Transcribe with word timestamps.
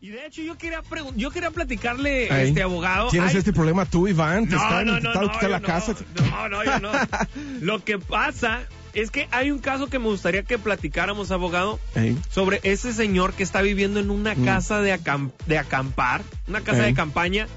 Y 0.00 0.10
de 0.10 0.26
hecho 0.26 0.42
yo 0.42 0.56
quería 0.56 0.82
yo 1.16 1.30
quería 1.32 1.50
platicarle 1.50 2.30
Ahí. 2.30 2.48
este 2.48 2.62
abogado. 2.62 3.08
¿Tienes 3.08 3.32
Ay, 3.32 3.38
este 3.38 3.52
problema 3.52 3.84
tú, 3.84 4.06
Iván? 4.06 4.46
¿Te 4.48 4.54
no, 4.54 4.62
están 4.62 4.86
no, 4.86 5.00
no, 5.00 5.12
no, 5.14 5.32
quitar 5.32 5.50
la 5.50 5.58
no. 5.60 5.66
casa? 5.66 5.94
No, 6.30 6.48
no, 6.48 6.64
yo 6.64 6.78
no. 6.78 6.92
Lo 7.60 7.82
que 7.84 7.98
pasa 7.98 8.60
es 8.94 9.10
que 9.10 9.26
hay 9.32 9.50
un 9.50 9.58
caso 9.58 9.88
que 9.88 9.98
me 9.98 10.04
gustaría 10.06 10.44
que 10.44 10.56
platicáramos, 10.56 11.32
abogado, 11.32 11.80
Ey. 11.96 12.16
sobre 12.30 12.60
ese 12.62 12.92
señor 12.92 13.34
que 13.34 13.42
está 13.42 13.60
viviendo 13.60 13.98
en 13.98 14.10
una 14.10 14.34
Mm. 14.36 14.44
casa 14.44 14.80
de, 14.80 14.94
acam- 14.96 15.32
de 15.46 15.58
acampar, 15.58 16.22
una 16.46 16.60
casa 16.60 16.84
Ey. 16.84 16.92
de 16.92 16.94
campaña, 16.94 17.48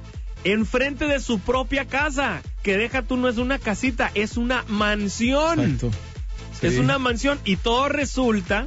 enfrente 0.43 1.05
de 1.05 1.19
su 1.19 1.39
propia 1.39 1.85
casa. 1.85 2.41
Que 2.63 2.75
deja 2.75 3.03
tú, 3.03 3.17
no 3.17 3.29
es 3.29 3.37
una 3.37 3.59
casita, 3.59 4.09
es 4.15 4.35
una 4.37 4.63
mansión. 4.67 5.59
Exacto. 5.59 5.91
Es 6.63 6.77
una 6.79 6.97
mansión 6.99 7.39
y 7.45 7.55
todo 7.55 7.87
resulta, 7.89 8.65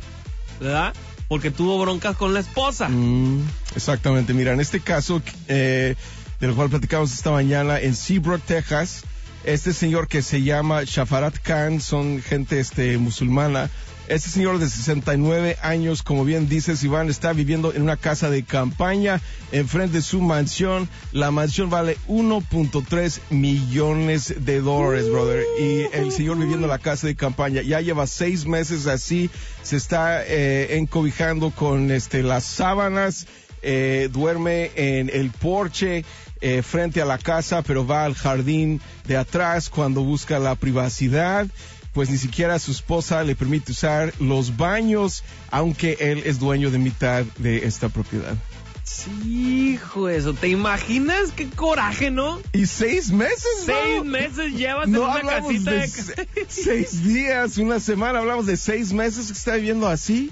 ¿verdad? 0.61 0.95
Porque 1.29 1.51
tuvo 1.51 1.79
broncas 1.81 2.17
con 2.17 2.35
la 2.35 2.41
esposa. 2.41 2.89
Mm, 2.89 3.47
exactamente, 3.75 4.35
mira, 4.35 4.53
en 4.53 4.61
este 4.61 4.81
caso, 4.81 5.23
eh, 5.49 5.95
del 6.41 6.55
cual 6.55 6.71
platicamos 6.71 7.13
esta 7.13 7.31
mañana 7.31 7.81
en 7.81 7.95
Seabrook, 7.95 8.43
Texas, 8.43 9.05
este 9.45 9.73
señor 9.73 10.09
que 10.09 10.23
se 10.23 10.43
llama 10.43 10.83
Shafarat 10.85 11.39
Khan, 11.39 11.81
son 11.81 12.23
gente 12.23 12.61
este, 12.61 12.99
musulmana. 12.99 13.71
Este 14.07 14.29
señor 14.29 14.59
de 14.59 14.69
69 14.69 15.57
años, 15.63 16.03
como 16.03 16.27
bien 16.27 16.47
dices, 16.47 16.85
Iván, 16.85 17.09
está 17.09 17.33
viviendo 17.33 17.73
en 17.73 17.81
una 17.81 17.97
casa 17.97 18.29
de 18.29 18.43
campaña 18.43 19.23
enfrente 19.51 19.97
de 19.97 20.03
su 20.03 20.21
mansión. 20.21 20.91
La 21.13 21.31
mansión 21.31 21.71
vale 21.71 21.97
1.3 22.07 23.21
millones 23.31 24.35
de 24.45 24.61
dólares, 24.61 25.11
brother. 25.11 25.43
Y 25.59 25.97
el 25.97 26.13
señor 26.13 26.37
viviendo 26.37 26.67
en 26.67 26.71
la 26.71 26.79
casa 26.79 27.07
de 27.07 27.17
campaña 27.17 27.63
ya 27.63 27.81
lleva 27.81 28.07
seis 28.07 28.45
meses 28.45 28.87
así, 28.87 29.31
se 29.63 29.77
está 29.77 30.23
eh, 30.27 30.77
encobijando 30.77 31.51
con 31.51 31.91
este, 31.91 32.23
las 32.23 32.45
sábanas, 32.45 33.27
eh, 33.63 34.11
duerme 34.13 34.71
en 34.75 35.09
el 35.11 35.31
porche 35.31 36.05
eh, 36.43 36.61
frente 36.61 37.01
a 37.01 37.07
la 37.07 37.17
casa, 37.17 37.63
pero 37.63 37.87
va 37.87 38.05
al 38.05 38.15
jardín 38.15 38.83
de 39.07 39.17
atrás 39.17 39.71
cuando 39.71 40.05
busca 40.05 40.39
la 40.39 40.57
privacidad. 40.57 41.47
Pues 41.95 42.11
ni 42.11 42.19
siquiera 42.19 42.59
su 42.59 42.73
esposa 42.73 43.23
le 43.25 43.35
permite 43.37 43.73
usar 43.73 44.13
los 44.21 44.57
baños, 44.59 45.23
aunque 45.51 45.97
él 46.01 46.23
es 46.27 46.39
dueño 46.41 46.71
de 46.71 46.79
mitad 46.79 47.25
de 47.39 47.65
esta 47.67 47.89
propiedad. 47.89 48.35
Sí, 48.83 49.71
hijo 49.75 50.09
eso. 50.11 50.35
¿Te 50.35 50.49
imaginas 50.49 51.31
qué 51.35 51.49
coraje, 51.49 52.11
no? 52.11 52.41
Y 52.53 52.67
seis 52.67 53.11
meses, 53.13 53.47
Seis 53.65 53.95
bro? 54.01 54.05
meses 54.05 54.53
llevas 54.53 54.89
No 54.89 55.05
en 55.19 55.25
una 55.25 55.37
casita 55.41 55.71
de 55.71 55.79
de... 55.79 55.89
se- 55.89 56.29
seis 56.49 57.03
días, 57.05 57.57
una 57.57 57.81
semana, 57.81 58.19
hablamos 58.19 58.45
de 58.45 58.57
seis 58.59 58.93
meses 58.93 59.29
que 59.29 59.33
está 59.33 59.55
viviendo 59.55 59.89
así. 59.89 60.31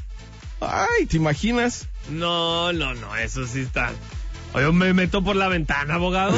Ay, 0.61 1.07
¿te 1.07 1.17
imaginas? 1.17 1.87
No, 2.11 2.73
no, 2.73 2.93
no, 2.95 3.17
eso 3.17 3.47
sí 3.47 3.61
está. 3.61 3.93
O 4.53 4.61
Yo 4.61 4.73
me 4.73 4.93
meto 4.93 5.25
por 5.25 5.35
la 5.37 5.49
ventana, 5.49 5.95
abogado. 5.95 6.37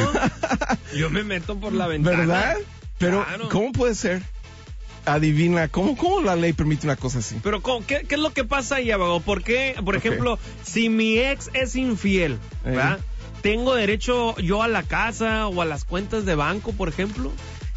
Yo 0.96 1.10
me 1.10 1.24
meto 1.24 1.58
por 1.58 1.72
la 1.72 1.86
ventana. 1.88 2.16
¿Verdad? 2.18 2.56
Pero, 2.98 3.24
Claro. 3.24 3.48
¿cómo 3.48 3.72
puede 3.72 3.94
ser? 3.96 4.22
Adivina, 5.06 5.68
¿cómo, 5.68 5.96
¿cómo 5.96 6.20
la 6.20 6.36
ley 6.36 6.52
permite 6.52 6.86
una 6.86 6.96
cosa 6.96 7.18
así? 7.18 7.36
Pero. 7.42 7.62
¿qué, 7.86 8.04
qué 8.08 8.14
es 8.14 8.20
lo 8.20 8.32
que 8.32 8.44
pasa 8.44 8.76
ahí, 8.76 8.90
abogado? 8.90 9.20
¿Por 9.20 9.42
qué, 9.42 9.76
por 9.84 9.96
ejemplo, 9.96 10.38
si 10.62 10.88
mi 10.88 11.18
ex 11.18 11.50
es 11.52 11.76
infiel, 11.76 12.34
Eh. 12.64 12.70
¿verdad? 12.70 12.98
¿Tengo 13.42 13.74
derecho 13.74 14.34
yo 14.38 14.62
a 14.62 14.68
la 14.68 14.82
casa 14.82 15.48
o 15.48 15.60
a 15.60 15.66
las 15.66 15.84
cuentas 15.84 16.24
de 16.24 16.34
banco, 16.34 16.72
por 16.72 16.88
ejemplo? 16.88 17.30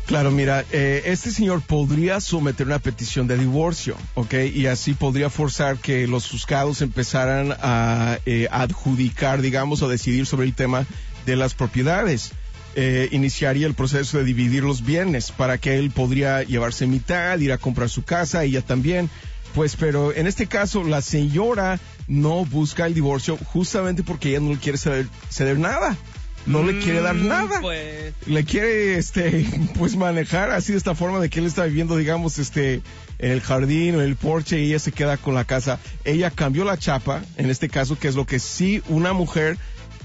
Claro, 0.05 0.31
mira, 0.31 0.63
eh, 0.71 1.01
este 1.07 1.31
señor 1.31 1.61
podría 1.61 2.21
someter 2.21 2.65
una 2.65 2.79
petición 2.79 3.27
de 3.27 3.37
divorcio, 3.37 3.97
¿ok? 4.15 4.35
Y 4.53 4.67
así 4.67 4.93
podría 4.93 5.29
forzar 5.29 5.77
que 5.79 6.07
los 6.07 6.29
juzgados 6.29 6.81
empezaran 6.81 7.53
a 7.59 8.17
eh, 8.25 8.47
adjudicar, 8.49 9.41
digamos, 9.41 9.81
o 9.81 9.89
decidir 9.89 10.25
sobre 10.25 10.45
el 10.45 10.53
tema 10.53 10.85
de 11.25 11.35
las 11.35 11.53
propiedades. 11.53 12.31
Eh, 12.79 13.09
iniciaría 13.11 13.65
el 13.65 13.73
proceso 13.73 14.19
de 14.19 14.23
dividir 14.23 14.63
los 14.63 14.85
bienes 14.85 15.31
para 15.31 15.57
que 15.57 15.79
él 15.79 15.89
podría 15.89 16.43
llevarse 16.43 16.85
mitad, 16.85 17.39
ir 17.39 17.51
a 17.51 17.57
comprar 17.57 17.89
su 17.89 18.03
casa, 18.03 18.43
ella 18.43 18.61
también. 18.61 19.09
Pues, 19.55 19.75
pero 19.75 20.13
en 20.13 20.27
este 20.27 20.45
caso, 20.45 20.83
la 20.83 21.01
señora 21.01 21.79
no 22.07 22.45
busca 22.45 22.85
el 22.85 22.93
divorcio 22.93 23.35
justamente 23.37 24.03
porque 24.03 24.29
ella 24.29 24.41
no 24.41 24.51
le 24.51 24.59
quiere 24.59 24.77
ceder, 24.77 25.07
ceder 25.27 25.57
nada. 25.57 25.97
No 26.45 26.61
le 26.63 26.77
quiere 26.77 27.01
dar 27.01 27.15
Mm, 27.15 27.27
nada 27.27 27.61
Pues, 27.61 28.13
le 28.27 28.43
quiere 28.45 28.99
este 28.99 29.43
pues 29.77 29.95
manejar 29.95 30.51
así 30.51 30.73
de 30.73 30.77
esta 30.77 30.93
forma 30.93 31.19
de 31.19 31.31
que 31.31 31.39
él 31.39 31.47
está 31.47 31.65
viviendo 31.65 31.97
digamos 31.97 32.37
este 32.37 32.81
en 33.17 33.31
el 33.31 33.41
jardín 33.41 33.95
o 33.95 34.01
en 34.01 34.07
el 34.07 34.15
porche 34.15 34.61
y 34.61 34.67
ella 34.67 34.79
se 34.79 34.91
queda 34.93 35.17
con 35.17 35.33
la 35.33 35.43
casa 35.43 35.79
ella 36.05 36.31
cambió 36.31 36.63
la 36.63 36.77
chapa 36.77 37.21
en 37.35 37.49
este 37.49 37.67
caso 37.67 37.99
que 37.99 38.07
es 38.07 38.15
lo 38.15 38.25
que 38.25 38.39
sí 38.39 38.81
una 38.87 39.11
mujer 39.11 39.57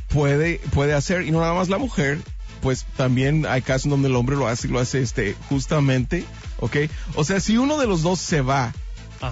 puede 0.09 0.61
puede 0.72 0.94
hacer 0.94 1.22
y 1.22 1.31
no 1.31 1.41
nada 1.41 1.55
más 1.55 1.69
la 1.69 1.78
mujer 1.78 2.19
pues 2.62 2.87
también 2.97 3.45
hay 3.45 3.61
casos 3.61 3.91
donde 3.91 4.09
el 4.09 4.17
hombre 4.17 4.37
lo 4.37 4.49
hace 4.49 4.69
y 4.69 4.71
lo 4.71 4.78
hace 4.78 5.03
este 5.03 5.37
justamente 5.49 6.25
¿ok? 6.61 6.77
o 7.17 7.25
sea 7.25 7.41
si 7.41 7.59
uno 7.59 7.77
de 7.77 7.87
los 7.87 8.03
dos 8.03 8.21
se 8.21 8.41
va. 8.41 8.73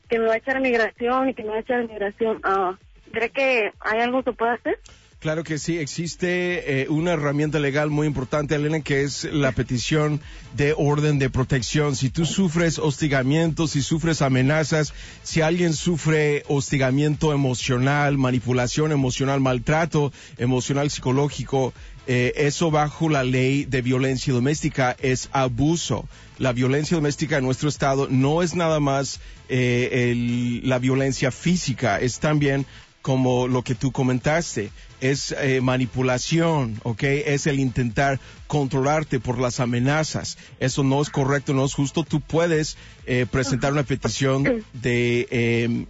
que 0.10 0.20
me 0.20 0.26
va 0.26 0.34
a 0.34 0.38
echar 0.38 0.58
a 0.58 0.60
migración 0.60 1.30
y 1.30 1.34
que 1.34 1.44
me 1.44 1.50
va 1.50 1.56
a 1.56 1.60
echar 1.60 1.80
a 1.80 1.88
migración. 1.88 2.40
Ah, 2.44 2.78
¿Cree 3.12 3.30
que 3.30 3.72
hay 3.80 4.00
algo 4.02 4.24
que 4.24 4.34
pueda 4.34 4.54
hacer? 4.54 4.80
Claro 5.24 5.46
que 5.46 5.58
sí, 5.58 5.78
existe 5.78 6.82
eh, 6.82 6.90
una 6.90 7.14
herramienta 7.14 7.58
legal 7.58 7.90
muy 7.90 8.08
importante, 8.08 8.56
Elena, 8.56 8.82
que 8.82 9.04
es 9.04 9.24
la 9.24 9.54
petición 9.54 10.20
de 10.58 10.74
orden 10.78 11.18
de 11.18 11.30
protección. 11.30 11.96
Si 11.96 12.10
tú 12.10 12.26
sufres 12.26 12.78
hostigamiento, 12.78 13.68
si 13.68 13.82
sufres 13.82 14.22
amenazas, 14.22 14.94
si 15.24 15.40
alguien 15.40 15.76
sufre 15.76 16.44
hostigamiento 16.50 17.32
emocional, 17.32 18.18
manipulación 18.18 18.92
emocional, 18.92 19.40
maltrato 19.40 20.12
emocional 20.38 20.92
psicológico, 20.92 21.74
eh, 22.06 22.34
eso 22.36 22.70
bajo 22.70 23.08
la 23.08 23.24
ley 23.24 23.64
de 23.64 23.82
violencia 23.82 24.34
doméstica 24.34 24.94
es 25.02 25.30
abuso. 25.32 26.06
La 26.38 26.52
violencia 26.52 26.98
doméstica 26.98 27.38
en 27.38 27.46
nuestro 27.46 27.70
estado 27.70 28.10
no 28.12 28.42
es 28.44 28.56
nada 28.56 28.82
más 28.82 29.22
eh, 29.48 30.12
el- 30.12 30.68
la 30.68 30.80
violencia 30.80 31.32
física, 31.32 31.98
es 32.02 32.20
también 32.20 32.66
como 33.04 33.50
lo 33.50 33.64
que 33.64 33.76
tú 33.76 33.92
comentaste, 33.92 34.72
es 35.02 35.36
eh, 35.38 35.60
manipulación, 35.60 36.80
¿ok? 36.84 37.04
Es 37.04 37.46
el 37.48 37.60
intentar 37.60 38.20
controlarte 38.48 39.20
por 39.20 39.40
las 39.40 39.60
amenazas. 39.60 40.38
Eso 40.62 40.86
no 40.86 41.02
es 41.02 41.10
correcto, 41.10 41.54
no 41.54 41.66
es 41.66 41.74
justo. 41.74 42.04
Tú 42.04 42.22
puedes 42.22 42.78
eh, 43.06 43.28
presentar 43.30 43.74
una 43.74 43.84
petición 43.84 44.64
de, 44.72 45.28
eh, 45.30 45.86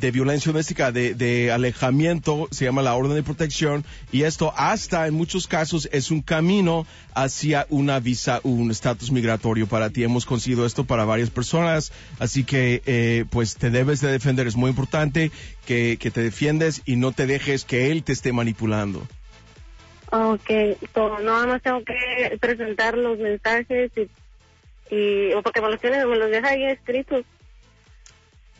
de 0.00 0.10
violencia 0.10 0.52
doméstica, 0.52 0.92
de, 0.92 1.14
de 1.14 1.52
alejamiento, 1.52 2.48
se 2.50 2.64
llama 2.64 2.82
la 2.82 2.94
orden 2.94 3.14
de 3.14 3.22
protección, 3.22 3.84
y 4.12 4.22
esto 4.22 4.52
hasta 4.56 5.06
en 5.06 5.14
muchos 5.14 5.46
casos 5.46 5.88
es 5.92 6.10
un 6.10 6.22
camino 6.22 6.86
hacia 7.14 7.66
una 7.68 8.00
visa, 8.00 8.40
un 8.42 8.70
estatus 8.70 9.10
migratorio 9.10 9.66
para 9.66 9.90
ti. 9.90 10.02
Hemos 10.02 10.26
conseguido 10.26 10.64
esto 10.66 10.84
para 10.84 11.04
varias 11.04 11.30
personas, 11.30 11.92
así 12.18 12.44
que 12.44 12.82
eh, 12.86 13.24
pues 13.30 13.56
te 13.56 13.70
debes 13.70 14.00
de 14.00 14.10
defender. 14.10 14.46
Es 14.46 14.56
muy 14.56 14.70
importante 14.70 15.30
que, 15.66 15.96
que 16.00 16.10
te 16.10 16.22
defiendes 16.22 16.82
y 16.84 16.96
no 16.96 17.12
te 17.12 17.26
dejes 17.26 17.64
que 17.64 17.90
él 17.90 18.02
te 18.02 18.12
esté 18.12 18.32
manipulando. 18.32 19.06
Ok, 20.12 20.50
so, 20.92 21.20
nada 21.20 21.46
más 21.46 21.62
tengo 21.62 21.84
que 21.84 22.36
presentar 22.40 22.98
los 22.98 23.18
mensajes 23.18 23.92
y, 24.90 25.32
o 25.34 25.42
porque 25.42 25.60
me 25.60 25.70
los, 25.70 25.80
tiene, 25.80 26.04
me 26.04 26.16
los 26.16 26.30
deja 26.30 26.48
ahí 26.48 26.64
escritos. 26.64 27.24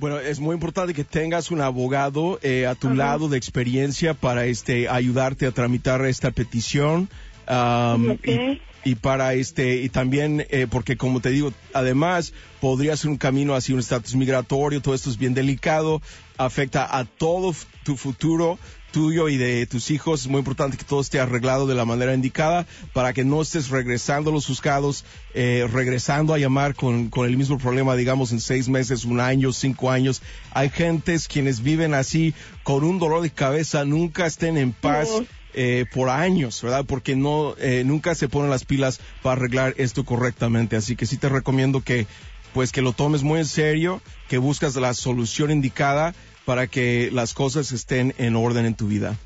Bueno, 0.00 0.18
es 0.18 0.40
muy 0.40 0.54
importante 0.54 0.94
que 0.94 1.04
tengas 1.04 1.50
un 1.50 1.60
abogado 1.60 2.40
eh, 2.42 2.66
a 2.66 2.74
tu 2.74 2.88
lado 2.94 3.28
de 3.28 3.36
experiencia 3.36 4.14
para 4.14 4.46
este 4.46 4.88
ayudarte 4.88 5.44
a 5.46 5.52
tramitar 5.52 6.02
esta 6.06 6.30
petición. 6.30 7.10
um, 7.46 8.12
y, 8.24 8.62
y 8.82 8.94
para 8.94 9.34
este 9.34 9.82
y 9.82 9.90
también 9.90 10.46
eh, 10.48 10.66
porque 10.70 10.96
como 10.96 11.20
te 11.20 11.28
digo 11.30 11.52
además 11.74 12.32
podría 12.60 12.96
ser 12.96 13.10
un 13.10 13.18
camino 13.18 13.54
hacia 13.54 13.74
un 13.74 13.80
estatus 13.80 14.14
migratorio 14.14 14.80
todo 14.80 14.94
esto 14.94 15.10
es 15.10 15.18
bien 15.18 15.34
delicado 15.34 16.00
afecta 16.38 16.96
a 16.96 17.04
todo 17.04 17.54
tu 17.84 17.96
futuro 17.96 18.58
tuyo 18.90 19.28
y 19.28 19.36
de 19.36 19.66
tus 19.66 19.90
hijos 19.90 20.22
es 20.22 20.28
muy 20.28 20.38
importante 20.38 20.76
que 20.76 20.84
todo 20.84 21.00
esté 21.00 21.20
arreglado 21.20 21.66
de 21.66 21.74
la 21.74 21.84
manera 21.84 22.14
indicada 22.14 22.66
para 22.92 23.12
que 23.12 23.24
no 23.24 23.42
estés 23.42 23.70
regresando 23.70 24.30
a 24.30 24.32
los 24.32 24.46
juzgados 24.46 25.04
eh, 25.34 25.68
regresando 25.72 26.34
a 26.34 26.38
llamar 26.38 26.74
con, 26.74 27.08
con 27.08 27.26
el 27.26 27.36
mismo 27.36 27.58
problema 27.58 27.96
digamos 27.96 28.32
en 28.32 28.40
seis 28.40 28.68
meses 28.68 29.04
un 29.04 29.20
año 29.20 29.52
cinco 29.52 29.90
años 29.90 30.22
hay 30.52 30.70
gentes 30.70 31.28
quienes 31.28 31.62
viven 31.62 31.94
así 31.94 32.34
con 32.62 32.84
un 32.84 32.98
dolor 32.98 33.22
de 33.22 33.30
cabeza 33.30 33.84
nunca 33.84 34.26
estén 34.26 34.58
en 34.58 34.72
paz 34.72 35.08
eh, 35.52 35.84
por 35.92 36.10
años, 36.10 36.62
¿verdad? 36.62 36.84
Porque 36.86 37.16
no, 37.16 37.56
eh, 37.58 37.82
nunca 37.84 38.14
se 38.14 38.28
ponen 38.28 38.50
las 38.50 38.64
pilas 38.64 39.00
para 39.20 39.32
arreglar 39.32 39.74
esto 39.78 40.04
correctamente. 40.04 40.76
Así 40.76 40.94
que 40.94 41.06
sí 41.06 41.16
te 41.16 41.28
recomiendo 41.28 41.80
que, 41.80 42.06
pues 42.54 42.70
que 42.70 42.82
lo 42.82 42.92
tomes 42.92 43.24
muy 43.24 43.40
en 43.40 43.46
serio, 43.46 44.00
que 44.28 44.38
buscas 44.38 44.76
la 44.76 44.94
solución 44.94 45.50
indicada 45.50 46.14
para 46.50 46.66
que 46.66 47.10
las 47.12 47.32
cosas 47.32 47.70
estén 47.70 48.12
en 48.18 48.34
orden 48.34 48.66
en 48.66 48.74
tu 48.74 48.88
vida. 48.88 49.16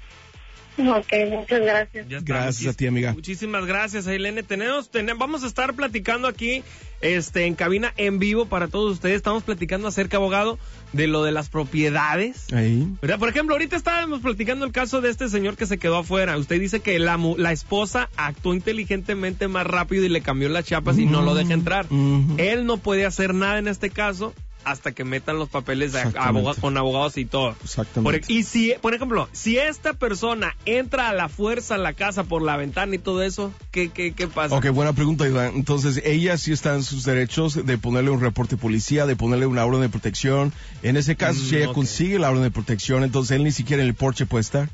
Ok, 0.76 1.10
muchas 1.30 1.62
gracias. 1.62 2.06
Gracias 2.22 2.74
a 2.74 2.76
ti, 2.76 2.86
amiga. 2.86 3.14
Muchísimas 3.14 3.64
gracias, 3.64 4.06
Ailene. 4.06 4.42
Tenemos, 4.42 4.90
tenemos, 4.90 5.18
vamos 5.18 5.42
a 5.42 5.46
estar 5.46 5.72
platicando 5.72 6.28
aquí, 6.28 6.62
este, 7.00 7.46
en 7.46 7.54
cabina 7.54 7.94
en 7.96 8.18
vivo 8.18 8.44
para 8.44 8.68
todos 8.68 8.92
ustedes. 8.92 9.16
Estamos 9.16 9.42
platicando 9.42 9.88
acerca, 9.88 10.18
abogado, 10.18 10.58
de 10.92 11.06
lo 11.06 11.22
de 11.22 11.32
las 11.32 11.48
propiedades. 11.48 12.52
Ahí. 12.52 12.86
¿Verdad? 13.00 13.18
Por 13.18 13.30
ejemplo, 13.30 13.54
ahorita 13.54 13.74
estábamos 13.74 14.20
platicando 14.20 14.66
el 14.66 14.72
caso 14.72 15.00
de 15.00 15.08
este 15.08 15.30
señor 15.30 15.56
que 15.56 15.64
se 15.64 15.78
quedó 15.78 15.96
afuera. 15.96 16.36
Usted 16.36 16.60
dice 16.60 16.80
que 16.80 16.98
la, 16.98 17.16
mu- 17.16 17.38
la 17.38 17.52
esposa 17.52 18.10
actuó 18.18 18.52
inteligentemente 18.52 19.48
más 19.48 19.66
rápido 19.66 20.04
y 20.04 20.10
le 20.10 20.20
cambió 20.20 20.50
las 20.50 20.66
chapas 20.66 20.98
y 20.98 21.06
no 21.06 21.22
lo 21.22 21.34
deja 21.34 21.54
entrar. 21.54 21.86
Ujú. 21.86 22.34
Él 22.36 22.66
no 22.66 22.76
puede 22.76 23.06
hacer 23.06 23.32
nada 23.32 23.58
en 23.58 23.68
este 23.68 23.88
caso 23.88 24.34
hasta 24.64 24.92
que 24.92 25.04
metan 25.04 25.38
los 25.38 25.48
papeles 25.48 25.92
de 25.92 25.98
Exactamente. 26.00 26.40
aboga- 26.48 26.60
con 26.60 26.76
abogados 26.76 27.16
y 27.18 27.24
todo. 27.24 27.54
Exactamente. 27.62 28.20
Por- 28.20 28.30
y 28.30 28.42
si, 28.42 28.74
por 28.80 28.94
ejemplo, 28.94 29.28
si 29.32 29.58
esta 29.58 29.92
persona 29.94 30.56
entra 30.64 31.08
a 31.08 31.12
la 31.14 31.28
fuerza 31.28 31.74
a 31.74 31.78
la 31.78 31.92
casa 31.92 32.24
por 32.24 32.42
la 32.42 32.56
ventana 32.56 32.94
y 32.94 32.98
todo 32.98 33.22
eso, 33.22 33.52
¿qué, 33.70 33.90
qué, 33.90 34.12
qué 34.12 34.26
pasa? 34.28 34.54
Ok, 34.56 34.68
buena 34.70 34.92
pregunta, 34.92 35.26
Iván. 35.26 35.52
Entonces, 35.54 36.00
ella 36.04 36.36
sí 36.38 36.52
está 36.52 36.74
en 36.74 36.82
sus 36.82 37.04
derechos 37.04 37.64
de 37.66 37.78
ponerle 37.78 38.10
un 38.10 38.20
reporte 38.20 38.56
de 38.56 38.62
policía, 38.62 39.06
de 39.06 39.16
ponerle 39.16 39.46
una 39.46 39.64
orden 39.64 39.80
de 39.82 39.88
protección. 39.88 40.52
En 40.82 40.96
ese 40.96 41.16
caso, 41.16 41.40
Mm, 41.40 41.44
si 41.48 41.56
ella 41.56 41.72
consigue 41.72 42.18
la 42.18 42.30
orden 42.30 42.42
de 42.42 42.50
protección, 42.50 43.04
entonces 43.04 43.36
él 43.36 43.44
ni 43.44 43.52
siquiera 43.52 43.82
en 43.82 43.88
el 43.88 43.94
porche 43.94 44.26
puede 44.26 44.42
estar. 44.42 44.68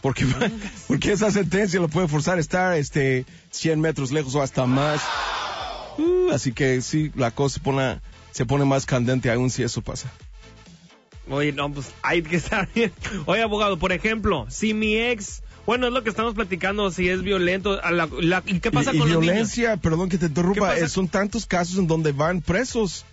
Porque, 0.00 0.24
porque 0.88 1.10
esa 1.12 1.30
sentencia 1.32 1.80
lo 1.80 1.88
puede 1.88 2.06
forzar 2.06 2.38
a 2.38 2.40
estar 2.40 2.74
este, 2.76 3.26
100 3.50 3.80
metros 3.80 4.12
lejos 4.12 4.34
o 4.36 4.42
hasta 4.42 4.64
más. 4.66 5.00
Uh, 5.98 6.30
así 6.32 6.52
que 6.52 6.80
sí, 6.82 7.10
la 7.16 7.32
cosa 7.32 7.54
se 7.54 7.60
pone, 7.60 7.98
se 8.38 8.46
pone 8.46 8.64
más 8.64 8.86
candente 8.86 9.32
aún 9.32 9.50
si 9.50 9.64
eso 9.64 9.82
pasa. 9.82 10.08
Oye, 11.28 11.50
no, 11.52 11.72
pues 11.72 11.90
hay 12.02 12.22
que 12.22 12.36
estar 12.36 12.68
bien. 12.72 12.92
Oye, 13.26 13.42
abogado, 13.42 13.80
por 13.80 13.90
ejemplo, 13.90 14.46
si 14.48 14.74
mi 14.74 14.96
ex, 14.96 15.42
bueno, 15.66 15.88
es 15.88 15.92
lo 15.92 16.04
que 16.04 16.10
estamos 16.10 16.34
platicando, 16.34 16.90
si 16.92 17.08
es 17.08 17.22
violento, 17.22 17.80
a 17.82 17.90
la- 17.90 18.08
la- 18.20 18.44
¿y 18.46 18.60
qué 18.60 18.70
pasa 18.70 18.92
y, 18.92 18.96
y 18.96 18.98
con 19.00 19.08
los 19.10 19.18
niños? 19.20 19.34
violencia, 19.34 19.76
perdón 19.76 20.08
que 20.08 20.18
te 20.18 20.26
¿Qué 20.26 20.26
interrumpa, 20.28 20.76
eh, 20.76 20.88
son 20.88 21.08
tantos 21.08 21.46
casos 21.46 21.78
en 21.78 21.88
donde 21.88 22.12
van 22.12 22.40
presos. 22.42 23.04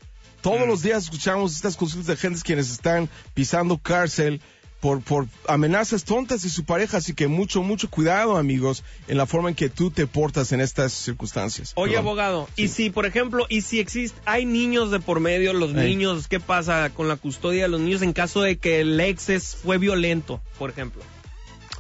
Todos 0.42 0.60
Mm. 0.62 0.70
los 0.70 0.84
días 0.84 1.06
escuchamos 1.06 1.56
estas 1.56 1.76
consultas 1.76 2.06
de 2.06 2.16
gente 2.18 2.40
quienes 2.44 2.70
están 2.70 3.10
pisando 3.34 3.80
cárcel 3.80 4.42
por, 4.80 5.02
por 5.02 5.28
amenazas 5.48 6.04
tontas 6.04 6.44
de 6.44 6.50
su 6.50 6.64
pareja, 6.64 6.98
así 6.98 7.14
que 7.14 7.28
mucho, 7.28 7.64
mucho 7.64 7.90
cuidado, 7.90 8.38
amigos, 8.38 8.84
en 9.08 9.18
la 9.18 9.26
forma 9.26 9.50
en 9.50 9.56
que 9.56 9.70
tú 9.70 9.90
te 9.90 10.06
portas 10.06 10.52
en 10.52 10.62
estas 10.62 10.94
circunstancias. 10.94 11.72
Oye, 11.76 11.94
Perdón. 11.94 12.06
abogado, 12.08 12.50
y 12.56 12.68
si, 12.68 12.90
por 12.92 13.06
ejemplo, 13.08 13.46
y 13.50 13.62
si 13.62 13.80
existe, 13.80 14.20
hay 14.26 14.46
niños 14.46 14.92
de 14.92 15.00
por 15.00 15.20
medio, 15.20 15.54
los 15.54 15.74
niños, 15.74 16.28
¿qué 16.28 16.40
pasa 16.40 16.92
con 16.94 17.08
la 17.08 17.16
custodia 17.16 17.64
de 17.64 17.70
los 17.70 17.82
niños 17.82 18.02
en 18.04 18.14
caso 18.14 18.42
de 18.42 18.58
que 18.58 18.82
el 18.82 19.00
ex 19.00 19.30
es- 19.30 19.56
fue 19.56 19.78
violento, 19.80 20.42
por 20.60 20.70
ejemplo? 20.70 21.02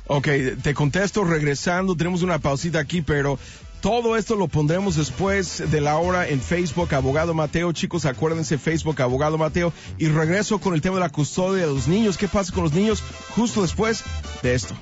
Ok, 0.07 0.27
te 0.62 0.74
contesto 0.75 1.24
regresando. 1.24 1.95
Tenemos 1.95 2.21
una 2.21 2.38
pausita 2.38 2.77
aquí, 2.80 3.01
pero 3.01 3.39
todo 3.85 4.17
esto 4.17 4.35
lo 4.35 4.47
pondremos 4.47 4.95
después 4.95 5.63
de 5.69 5.79
la 5.79 5.97
hora 5.97 6.27
en 6.27 6.41
Facebook, 6.41 6.91
Abogado 6.95 7.35
Mateo. 7.35 7.71
Chicos, 7.71 8.05
acuérdense, 8.05 8.57
Facebook, 8.57 8.99
Abogado 8.99 9.37
Mateo. 9.37 9.71
Y 9.99 10.07
regreso 10.07 10.57
con 10.57 10.73
el 10.73 10.81
tema 10.81 10.95
de 10.95 11.01
la 11.01 11.09
custodia 11.09 11.67
de 11.67 11.71
los 11.71 11.87
niños. 11.87 12.17
¿Qué 12.17 12.27
pasa 12.27 12.51
con 12.51 12.63
los 12.63 12.73
niños 12.73 13.03
justo 13.35 13.61
después 13.61 14.03
de 14.41 14.55
esto? 14.55 14.73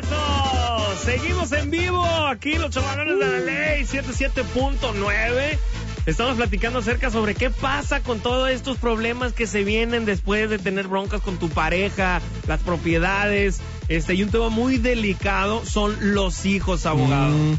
¡Eso! 0.00 0.96
Seguimos 1.04 1.52
en 1.52 1.70
vivo 1.70 2.02
aquí, 2.02 2.54
los 2.54 2.70
chavalones 2.70 3.18
de 3.18 3.26
la 3.26 3.38
ley 3.40 3.82
77.9. 3.84 5.58
Estamos 6.06 6.36
platicando 6.36 6.78
acerca 6.78 7.10
sobre 7.10 7.34
qué 7.34 7.50
pasa 7.50 8.00
con 8.00 8.20
todos 8.20 8.48
estos 8.48 8.78
problemas 8.78 9.34
que 9.34 9.46
se 9.46 9.62
vienen 9.62 10.06
después 10.06 10.48
de 10.48 10.58
tener 10.58 10.88
broncas 10.88 11.20
con 11.20 11.36
tu 11.36 11.50
pareja, 11.50 12.22
las 12.46 12.60
propiedades. 12.60 13.60
Este, 13.88 14.14
y 14.14 14.22
un 14.22 14.30
tema 14.30 14.48
muy 14.48 14.78
delicado 14.78 15.66
son 15.66 16.14
los 16.14 16.46
hijos, 16.46 16.86
abogado. 16.86 17.36
Mm, 17.36 17.58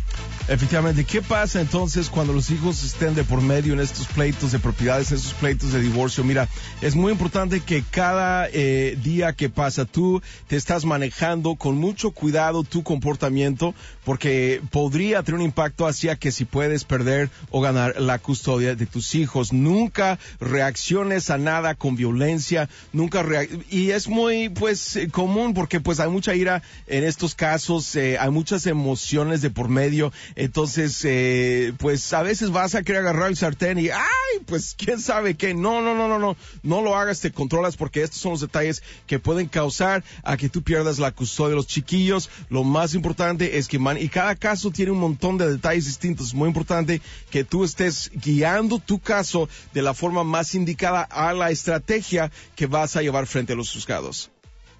efectivamente, 0.49 1.05
¿qué 1.05 1.21
pasa 1.21 1.61
entonces 1.61 2.09
cuando 2.09 2.33
los 2.33 2.49
hijos 2.49 2.83
estén 2.83 3.13
de 3.13 3.23
por 3.23 3.41
medio 3.41 3.73
en 3.73 3.79
estos 3.79 4.07
pleitos 4.07 4.51
de 4.51 4.59
propiedades, 4.59 5.11
estos 5.11 5.33
pleitos 5.33 5.71
de 5.71 5.79
divorcio? 5.79 6.23
Mira, 6.23 6.47
es 6.81 6.95
muy 6.95 7.11
importante 7.11 7.59
que 7.61 7.83
cada 7.83 8.47
eh, 8.51 8.97
día 9.03 9.33
que 9.33 9.49
pasa 9.49 9.85
tú 9.85 10.21
te 10.47 10.55
estás 10.55 10.85
manejando 10.85 11.55
con 11.55 11.77
mucho 11.77 12.11
cuidado 12.11 12.63
tu 12.63 12.83
comportamiento 12.83 13.75
porque 14.03 14.61
podría 14.71 15.21
tener 15.21 15.39
un 15.39 15.45
impacto 15.45 15.85
hacia 15.85 16.15
que 16.15 16.31
si 16.31 16.45
puedes 16.45 16.83
perder 16.83 17.29
o 17.51 17.61
ganar 17.61 18.01
la 18.01 18.17
custodia 18.17 18.75
de 18.75 18.85
tus 18.87 19.13
hijos. 19.13 19.53
Nunca 19.53 20.17
reacciones 20.39 21.29
a 21.29 21.37
nada 21.37 21.75
con 21.75 21.95
violencia, 21.95 22.69
nunca 22.91 23.23
y 23.69 23.91
es 23.91 24.07
muy 24.07 24.49
pues 24.49 24.95
eh, 24.95 25.09
común 25.09 25.53
porque 25.53 25.79
pues 25.79 25.99
hay 25.99 26.09
mucha 26.09 26.33
ira 26.33 26.63
en 26.87 27.03
estos 27.03 27.35
casos, 27.35 27.95
eh, 27.95 28.17
hay 28.17 28.31
muchas 28.31 28.65
emociones 28.65 29.41
de 29.41 29.51
por 29.51 29.69
medio, 29.69 30.11
entonces 30.39 31.01
eh, 31.03 31.73
pues 31.79 32.13
a 32.13 32.23
veces 32.23 32.49
vas 32.49 32.73
a 32.73 32.81
querer 32.81 33.01
agarrar 33.01 33.27
el 33.27 33.35
sartén 33.35 33.77
y 33.77 33.89
ay 33.89 34.39
pues 34.45 34.73
quién 34.77 35.01
sabe 35.01 35.35
qué, 35.35 35.53
no 35.53 35.81
no 35.81 35.93
no 35.93 36.07
no 36.07 36.17
no 36.17 36.37
no 36.63 36.81
lo 36.81 36.95
hagas, 36.95 37.19
te 37.19 37.33
controlas 37.33 37.75
porque 37.75 38.03
estos 38.03 38.21
son 38.21 38.31
los 38.31 38.39
detalles 38.39 38.81
que 39.05 39.19
pueden 39.19 39.49
causar 39.49 40.01
a 40.23 40.37
que 40.37 40.47
tú 40.47 40.63
pierdas 40.63 40.97
la 40.97 41.11
custodia 41.11 41.49
de 41.49 41.55
los 41.57 41.67
chiquillos. 41.67 42.29
Lo 42.49 42.63
más 42.63 42.93
importante 42.93 43.57
es 43.57 43.67
que 43.67 43.79
man 43.79 43.97
y 43.97 44.07
cada 44.07 44.33
caso 44.37 44.71
tiene 44.71 44.91
un 44.91 44.99
montón 44.99 45.37
de 45.37 45.51
detalles 45.51 45.85
distintos. 45.85 46.33
Muy 46.33 46.47
importante 46.47 47.01
que 47.29 47.43
tú 47.43 47.65
estés 47.65 48.09
guiando 48.13 48.79
tu 48.79 48.99
caso 48.99 49.49
de 49.73 49.81
la 49.81 49.93
forma 49.93 50.23
más 50.23 50.55
indicada 50.55 51.01
a 51.01 51.33
la 51.33 51.51
estrategia 51.51 52.31
que 52.55 52.65
vas 52.65 52.95
a 52.95 53.01
llevar 53.01 53.27
frente 53.27 53.51
a 53.51 53.55
los 53.57 53.73
juzgados. 53.73 54.31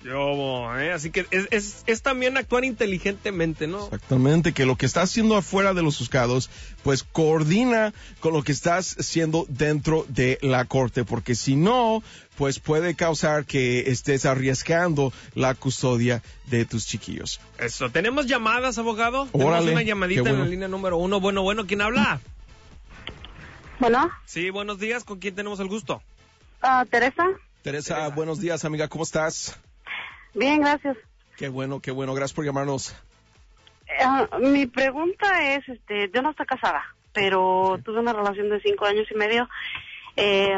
Yo, 0.01 0.79
eh, 0.79 0.93
así 0.93 1.11
que 1.11 1.25
es, 1.29 1.47
es, 1.51 1.83
es 1.85 2.01
también 2.01 2.37
actuar 2.37 2.63
inteligentemente, 2.63 3.67
¿no? 3.67 3.83
Exactamente, 3.83 4.53
que 4.53 4.65
lo 4.65 4.77
que 4.77 4.85
estás 4.85 5.09
haciendo 5.09 5.35
afuera 5.35 5.73
de 5.73 5.81
los 5.81 5.97
juzgados, 5.97 6.49
pues 6.83 7.03
coordina 7.03 7.93
con 8.21 8.31
lo 8.31 8.41
que 8.41 8.53
estás 8.53 8.95
haciendo 8.97 9.45
dentro 9.49 10.05
de 10.07 10.37
la 10.41 10.63
corte, 10.63 11.03
porque 11.03 11.35
si 11.35 11.57
no, 11.57 12.01
pues 12.37 12.61
puede 12.61 12.95
causar 12.95 13.43
que 13.43 13.91
estés 13.91 14.25
arriesgando 14.25 15.11
la 15.35 15.53
custodia 15.53 16.23
de 16.45 16.63
tus 16.63 16.85
chiquillos. 16.87 17.41
Eso, 17.57 17.89
¿tenemos 17.89 18.25
llamadas, 18.25 18.77
abogado? 18.77 19.25
Tenemos 19.25 19.51
Órale, 19.51 19.73
una 19.73 19.81
llamadita 19.81 20.29
en 20.29 20.39
la 20.39 20.45
línea 20.45 20.69
número 20.69 20.95
uno. 20.97 21.19
Bueno, 21.19 21.41
bueno, 21.41 21.67
¿quién 21.67 21.81
habla? 21.81 22.21
Bueno, 23.79 24.09
Sí, 24.25 24.49
buenos 24.49 24.79
días, 24.79 25.03
¿con 25.03 25.19
quién 25.19 25.35
tenemos 25.35 25.59
el 25.59 25.67
gusto? 25.67 26.01
ah, 26.61 26.85
Teresa. 26.89 27.27
Teresa, 27.63 28.07
buenos 28.07 28.39
días, 28.39 28.63
amiga, 28.63 28.87
¿cómo 28.87 29.03
estás? 29.03 29.59
Bien, 30.39 30.61
gracias. 30.61 30.95
Qué 31.35 31.49
bueno, 31.49 31.81
qué 31.81 31.91
bueno, 31.91 32.13
gracias 32.13 32.33
por 32.33 32.45
llamarnos. 32.45 32.95
Ah, 34.01 34.25
mi 34.39 34.67
pregunta 34.67 35.53
es, 35.53 35.67
este, 35.67 36.09
yo 36.13 36.21
no 36.21 36.29
estoy 36.29 36.45
casada, 36.45 36.81
pero 37.11 37.77
tuve 37.83 37.99
una 37.99 38.13
relación 38.13 38.49
de 38.49 38.61
cinco 38.61 38.85
años 38.85 39.05
y 39.11 39.15
medio. 39.15 39.49
Eh, 40.15 40.57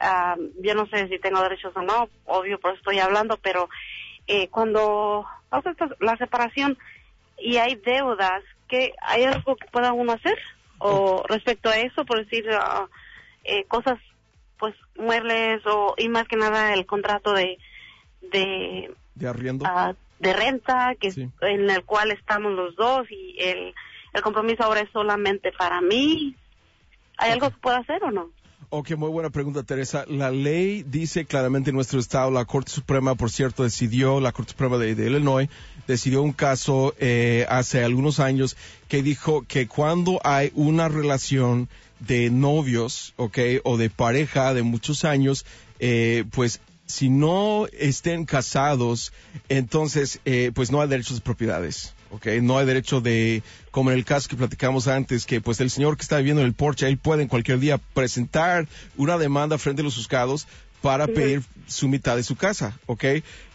ah, 0.00 0.34
yo 0.60 0.74
no 0.74 0.86
sé 0.86 1.06
si 1.06 1.20
tengo 1.20 1.40
derechos 1.40 1.72
o 1.76 1.82
no, 1.82 2.08
obvio, 2.24 2.58
por 2.58 2.72
eso 2.72 2.78
estoy 2.78 2.98
hablando, 2.98 3.36
pero 3.36 3.68
eh, 4.26 4.48
cuando 4.48 5.24
pasa 5.50 5.72
la 6.00 6.16
separación 6.16 6.76
y 7.38 7.58
hay 7.58 7.76
deudas, 7.76 8.42
¿qué, 8.66 8.92
¿hay 9.02 9.22
algo 9.22 9.54
que 9.54 9.66
pueda 9.66 9.92
uno 9.92 10.14
hacer? 10.14 10.36
O 10.78 11.22
respecto 11.28 11.68
a 11.68 11.78
eso, 11.78 12.04
por 12.04 12.24
decir 12.24 12.44
ah, 12.50 12.88
eh, 13.44 13.66
cosas, 13.68 14.00
pues 14.58 14.74
muebles 14.96 15.64
o 15.66 15.94
y 15.96 16.08
más 16.08 16.26
que 16.26 16.34
nada 16.34 16.74
el 16.74 16.86
contrato 16.86 17.32
de 17.32 17.58
de 18.20 18.94
¿De 19.14 19.28
arriendo? 19.28 19.64
ah, 19.66 19.94
de 20.18 20.32
renta 20.32 20.94
que 21.00 21.10
Sí. 21.10 21.28
en 21.40 21.68
el 21.68 21.84
cual 21.84 22.10
estamos 22.12 22.52
los 22.52 22.76
dos 22.76 23.10
y 23.10 23.36
el, 23.40 23.74
el 24.12 24.22
compromiso 24.22 24.62
ahora 24.62 24.80
es 24.80 24.90
solamente 24.92 25.50
para 25.52 25.80
mí. 25.80 26.36
¿Hay 27.18 27.32
algo 27.32 27.50
que 27.50 27.56
pueda 27.58 27.78
hacer 27.78 28.02
o 28.04 28.10
no? 28.10 28.30
Ok, 28.70 28.92
muy 28.96 29.10
buena 29.10 29.28
pregunta, 29.28 29.64
Teresa. 29.64 30.04
La 30.08 30.30
ley 30.30 30.82
dice 30.82 31.26
claramente 31.26 31.70
en 31.70 31.76
nuestro 31.76 32.00
estado, 32.00 32.30
la 32.30 32.46
Corte 32.46 32.70
Suprema, 32.72 33.14
por 33.16 33.30
cierto, 33.30 33.64
decidió, 33.64 34.18
la 34.18 34.32
Corte 34.32 34.52
Suprema 34.52 34.78
de, 34.78 34.94
de 34.94 35.06
Illinois, 35.10 35.50
decidió 35.86 36.22
un 36.22 36.32
caso 36.32 36.94
eh, 36.98 37.44
hace 37.50 37.84
algunos 37.84 38.18
años 38.18 38.56
que 38.88 39.02
dijo 39.02 39.44
que 39.46 39.68
cuando 39.68 40.20
hay 40.24 40.52
una 40.54 40.88
relación 40.88 41.68
de 42.00 42.30
novios, 42.30 43.12
ok, 43.16 43.38
o 43.64 43.76
de 43.76 43.90
pareja 43.90 44.54
de 44.54 44.62
muchos 44.62 45.04
años, 45.04 45.44
eh, 45.78 46.24
pues 46.30 46.60
si 46.86 47.08
no 47.08 47.66
estén 47.72 48.24
casados, 48.24 49.12
entonces, 49.48 50.20
eh, 50.24 50.52
pues 50.54 50.70
no 50.70 50.80
hay 50.80 50.88
derechos 50.88 51.16
de 51.16 51.22
propiedades. 51.22 51.94
¿ok? 52.12 52.26
No 52.42 52.58
hay 52.58 52.66
derecho 52.66 53.00
de, 53.00 53.42
como 53.70 53.90
en 53.90 53.96
el 53.96 54.04
caso 54.04 54.28
que 54.28 54.36
platicamos 54.36 54.86
antes, 54.86 55.26
que 55.26 55.40
pues 55.40 55.60
el 55.60 55.70
señor 55.70 55.96
que 55.96 56.02
está 56.02 56.18
viviendo 56.18 56.42
en 56.42 56.46
el 56.46 56.54
porche, 56.54 56.86
él 56.86 56.98
puede 56.98 57.22
en 57.22 57.28
cualquier 57.28 57.58
día 57.58 57.78
presentar 57.78 58.68
una 58.96 59.18
demanda 59.18 59.58
frente 59.58 59.82
a 59.82 59.84
los 59.84 59.96
juzgados 59.96 60.46
para 60.82 61.06
pedir 61.06 61.42
su 61.66 61.88
mitad 61.88 62.16
de 62.16 62.22
su 62.22 62.36
casa, 62.36 62.78
¿ok? 62.86 63.04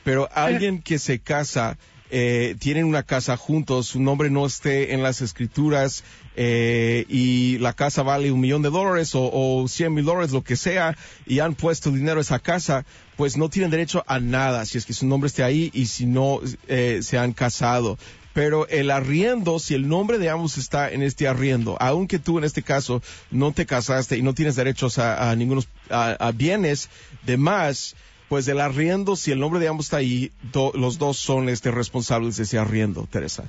Pero 0.03 0.29
alguien 0.33 0.81
que 0.81 0.97
se 0.97 1.19
casa, 1.19 1.77
eh, 2.09 2.55
tienen 2.59 2.85
una 2.85 3.03
casa 3.03 3.35
juntos, 3.35 3.87
su 3.87 4.01
nombre 4.01 4.29
no 4.29 4.45
esté 4.45 4.93
en 4.93 5.03
las 5.03 5.21
escrituras 5.21 6.05
eh, 6.37 7.05
y 7.09 7.57
la 7.57 7.73
casa 7.73 8.01
vale 8.01 8.31
un 8.31 8.39
millón 8.39 8.61
de 8.61 8.69
dólares 8.69 9.13
o, 9.13 9.29
o 9.29 9.67
cien 9.67 9.93
mil 9.93 10.05
dólares, 10.05 10.31
lo 10.31 10.41
que 10.41 10.55
sea, 10.55 10.97
y 11.25 11.39
han 11.39 11.53
puesto 11.53 11.91
dinero 11.91 12.19
a 12.19 12.21
esa 12.21 12.39
casa, 12.39 12.85
pues 13.17 13.35
no 13.35 13.49
tienen 13.49 13.71
derecho 13.71 14.03
a 14.07 14.19
nada 14.19 14.65
si 14.65 14.77
es 14.77 14.85
que 14.85 14.93
su 14.93 15.07
nombre 15.07 15.27
esté 15.27 15.43
ahí 15.43 15.71
y 15.73 15.87
si 15.87 16.05
no 16.05 16.39
eh, 16.67 16.99
se 17.01 17.17
han 17.17 17.33
casado. 17.33 17.97
Pero 18.33 18.67
el 18.67 18.91
arriendo, 18.91 19.57
si 19.57 19.73
el 19.73 19.89
nombre 19.89 20.19
de 20.19 20.29
ambos 20.29 20.59
está 20.59 20.91
en 20.91 21.01
este 21.01 21.27
arriendo, 21.27 21.75
aunque 21.79 22.19
tú 22.19 22.37
en 22.37 22.43
este 22.43 22.61
caso 22.61 23.01
no 23.31 23.51
te 23.51 23.65
casaste 23.65 24.15
y 24.15 24.21
no 24.21 24.35
tienes 24.35 24.55
derechos 24.55 24.99
a, 24.99 25.35
ningunos 25.35 25.67
a, 25.89 26.31
bienes 26.35 26.91
de 27.23 27.37
más, 27.37 27.95
pues 28.29 28.47
el 28.47 28.61
arriendo, 28.61 29.15
si 29.15 29.31
el 29.31 29.39
nombre 29.39 29.59
de 29.59 29.67
ambos 29.67 29.87
está 29.87 29.97
ahí, 29.97 30.31
los 30.75 30.99
dos 30.99 31.17
son 31.17 31.49
este 31.49 31.71
responsables 31.71 32.37
de 32.37 32.43
ese 32.43 32.59
arriendo, 32.59 33.07
Teresa. 33.09 33.45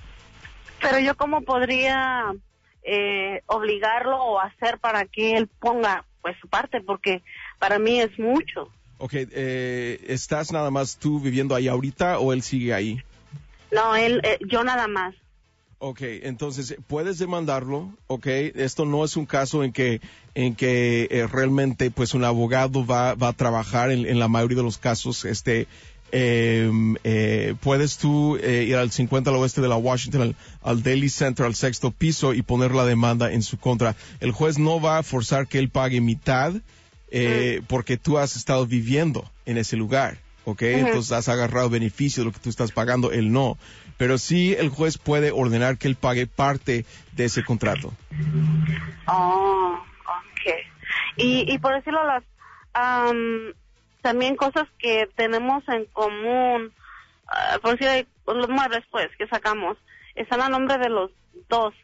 Pero 0.80 0.98
yo 1.00 1.14
cómo 1.18 1.42
podría 1.42 2.32
eh, 2.82 3.42
obligarlo 3.44 4.16
o 4.16 4.40
hacer 4.40 4.78
para 4.78 5.04
que 5.04 5.36
él 5.36 5.48
ponga 5.60 6.06
pues 6.22 6.34
su 6.40 6.48
parte 6.48 6.80
porque 6.80 7.22
para 7.58 7.78
mí 7.78 8.00
es 8.00 8.18
mucho. 8.18 8.70
Ok, 8.98 9.12
eh, 9.14 10.04
¿estás 10.08 10.52
nada 10.52 10.70
más 10.70 10.96
tú 10.96 11.20
viviendo 11.20 11.54
ahí 11.54 11.68
ahorita 11.68 12.18
o 12.18 12.32
él 12.32 12.42
sigue 12.42 12.74
ahí? 12.74 13.00
No, 13.70 13.94
él, 13.94 14.20
eh, 14.24 14.38
yo 14.46 14.64
nada 14.64 14.88
más. 14.88 15.14
Ok, 15.80 16.00
entonces 16.02 16.74
puedes 16.88 17.18
demandarlo, 17.18 17.90
ok. 18.08 18.26
Esto 18.26 18.84
no 18.84 19.04
es 19.04 19.16
un 19.16 19.26
caso 19.26 19.62
en 19.62 19.72
que 19.72 20.00
en 20.34 20.56
que 20.56 21.06
eh, 21.10 21.28
realmente 21.28 21.92
pues 21.92 22.14
un 22.14 22.24
abogado 22.24 22.84
va, 22.84 23.14
va 23.14 23.28
a 23.28 23.32
trabajar 23.32 23.92
en, 23.92 24.04
en 24.04 24.18
la 24.18 24.26
mayoría 24.26 24.56
de 24.56 24.64
los 24.64 24.78
casos. 24.78 25.24
Este 25.24 25.68
eh, 26.10 26.70
eh, 27.04 27.54
puedes 27.60 27.98
tú 27.98 28.36
eh, 28.38 28.64
ir 28.66 28.76
al 28.76 28.90
50 28.90 29.30
al 29.30 29.36
oeste 29.36 29.60
de 29.60 29.68
la 29.68 29.76
Washington, 29.76 30.22
al, 30.22 30.36
al 30.62 30.82
Daily 30.82 31.08
Center, 31.08 31.46
al 31.46 31.54
sexto 31.54 31.90
piso 31.90 32.34
y 32.34 32.42
poner 32.42 32.72
la 32.72 32.84
demanda 32.84 33.30
en 33.30 33.42
su 33.42 33.58
contra. 33.58 33.94
El 34.18 34.32
juez 34.32 34.58
no 34.58 34.80
va 34.80 34.98
a 34.98 35.02
forzar 35.02 35.46
que 35.46 35.58
él 35.58 35.68
pague 35.68 36.00
mitad 36.00 36.54
eh, 37.10 37.62
porque 37.66 37.96
tú 37.96 38.18
has 38.18 38.36
estado 38.36 38.66
viviendo 38.66 39.30
en 39.46 39.58
ese 39.58 39.76
lugar. 39.76 40.18
¿ok? 40.48 40.62
Entonces 40.62 41.12
has 41.12 41.28
agarrado 41.28 41.68
beneficio 41.68 42.22
de 42.22 42.28
lo 42.28 42.32
que 42.32 42.40
tú 42.40 42.48
estás 42.48 42.72
pagando, 42.72 43.12
él 43.12 43.32
no. 43.32 43.58
Pero 43.98 44.16
sí 44.16 44.54
el 44.58 44.70
juez 44.70 44.96
puede 44.96 45.30
ordenar 45.30 45.76
que 45.76 45.88
él 45.88 45.96
pague 45.96 46.26
parte 46.26 46.86
de 47.12 47.24
ese 47.24 47.44
contrato. 47.44 47.92
Oh, 49.06 49.78
ok. 50.06 50.54
Y, 51.16 51.52
y 51.52 51.58
por 51.58 51.74
decirlo, 51.74 52.02
las, 52.06 52.24
am, 52.72 53.52
también 54.00 54.36
cosas 54.36 54.66
que 54.78 55.08
tenemos 55.16 55.62
en 55.68 55.84
común, 55.86 56.72
ah, 57.26 57.58
por 57.60 57.76
decir, 57.76 58.06
los 58.26 58.48
muebles, 58.48 58.84
pues, 58.90 59.08
que 59.18 59.26
sacamos, 59.26 59.76
están 60.14 60.40
a 60.40 60.48
nombre 60.48 60.78
de 60.78 60.88
los 60.88 61.10
dos. 61.50 61.74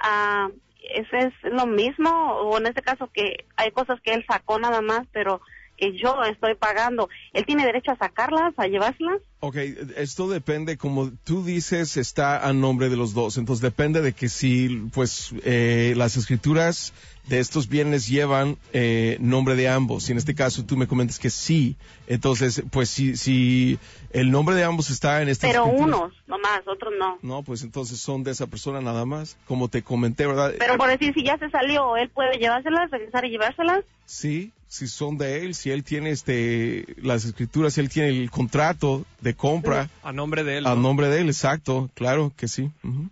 Ah, 0.00 0.48
¿Ese 0.82 1.18
es 1.18 1.52
lo 1.52 1.66
mismo? 1.66 2.10
O 2.10 2.58
en 2.58 2.66
este 2.66 2.82
caso 2.82 3.10
que 3.12 3.44
hay 3.56 3.70
cosas 3.70 4.00
que 4.00 4.12
él 4.14 4.24
sacó 4.28 4.58
nada 4.58 4.80
más, 4.80 5.06
pero 5.12 5.40
que 5.80 5.96
yo 5.98 6.22
estoy 6.24 6.54
pagando. 6.54 7.08
¿Él 7.32 7.44
tiene 7.46 7.64
derecho 7.64 7.90
a 7.92 7.96
sacarlas, 7.96 8.52
a 8.58 8.66
llevárselas? 8.66 9.20
Ok, 9.40 9.56
esto 9.96 10.28
depende, 10.28 10.76
como 10.76 11.10
tú 11.24 11.42
dices, 11.42 11.96
está 11.96 12.46
a 12.46 12.52
nombre 12.52 12.90
de 12.90 12.96
los 12.96 13.14
dos. 13.14 13.38
Entonces 13.38 13.62
depende 13.62 14.02
de 14.02 14.12
que 14.12 14.28
si, 14.28 14.68
pues, 14.92 15.32
eh, 15.44 15.94
las 15.96 16.18
escrituras 16.18 16.92
de 17.26 17.38
estos 17.38 17.68
bienes 17.68 18.06
llevan 18.06 18.58
eh, 18.74 19.16
nombre 19.20 19.54
de 19.56 19.68
ambos. 19.70 20.08
Y 20.08 20.12
en 20.12 20.18
este 20.18 20.34
caso 20.34 20.66
tú 20.66 20.76
me 20.76 20.86
comentas 20.86 21.18
que 21.18 21.30
sí. 21.30 21.76
Entonces, 22.06 22.62
pues, 22.70 22.90
si, 22.90 23.16
si 23.16 23.78
el 24.12 24.30
nombre 24.30 24.54
de 24.56 24.64
ambos 24.64 24.90
está 24.90 25.22
en 25.22 25.30
estas 25.30 25.50
Pero 25.50 25.64
escrituras- 25.64 25.86
unos, 26.00 26.12
nomás, 26.26 26.60
otros 26.66 26.92
no. 26.98 27.18
No, 27.22 27.42
pues 27.42 27.62
entonces 27.62 27.98
son 27.98 28.22
de 28.24 28.32
esa 28.32 28.46
persona 28.46 28.82
nada 28.82 29.06
más. 29.06 29.38
Como 29.46 29.68
te 29.68 29.80
comenté, 29.82 30.26
¿verdad? 30.26 30.52
Pero 30.58 30.76
por 30.76 30.90
decir, 30.90 31.14
si 31.14 31.24
ya 31.24 31.38
se 31.38 31.48
salió, 31.48 31.96
¿él 31.96 32.10
puede 32.10 32.36
llevárselas, 32.38 32.90
regresar 32.90 33.24
y 33.24 33.30
llevárselas? 33.30 33.84
Sí, 34.04 34.52
si 34.72 34.86
son 34.86 35.18
de 35.18 35.44
él, 35.44 35.54
si 35.56 35.72
él 35.72 35.82
tiene 35.82 36.10
este 36.10 36.86
las 37.02 37.24
escrituras, 37.24 37.74
si 37.74 37.80
él 37.80 37.88
tiene 37.88 38.08
el 38.10 38.30
contrato 38.30 39.04
de 39.20 39.34
compra 39.34 39.90
A 40.04 40.12
nombre 40.12 40.44
de 40.44 40.58
él. 40.58 40.66
a 40.66 40.76
¿no? 40.76 40.80
nombre 40.82 41.08
de 41.08 41.20
él, 41.22 41.26
exacto, 41.28 41.90
claro 41.94 42.32
que 42.36 42.46
sí. 42.46 42.70
Ujú. 42.84 43.10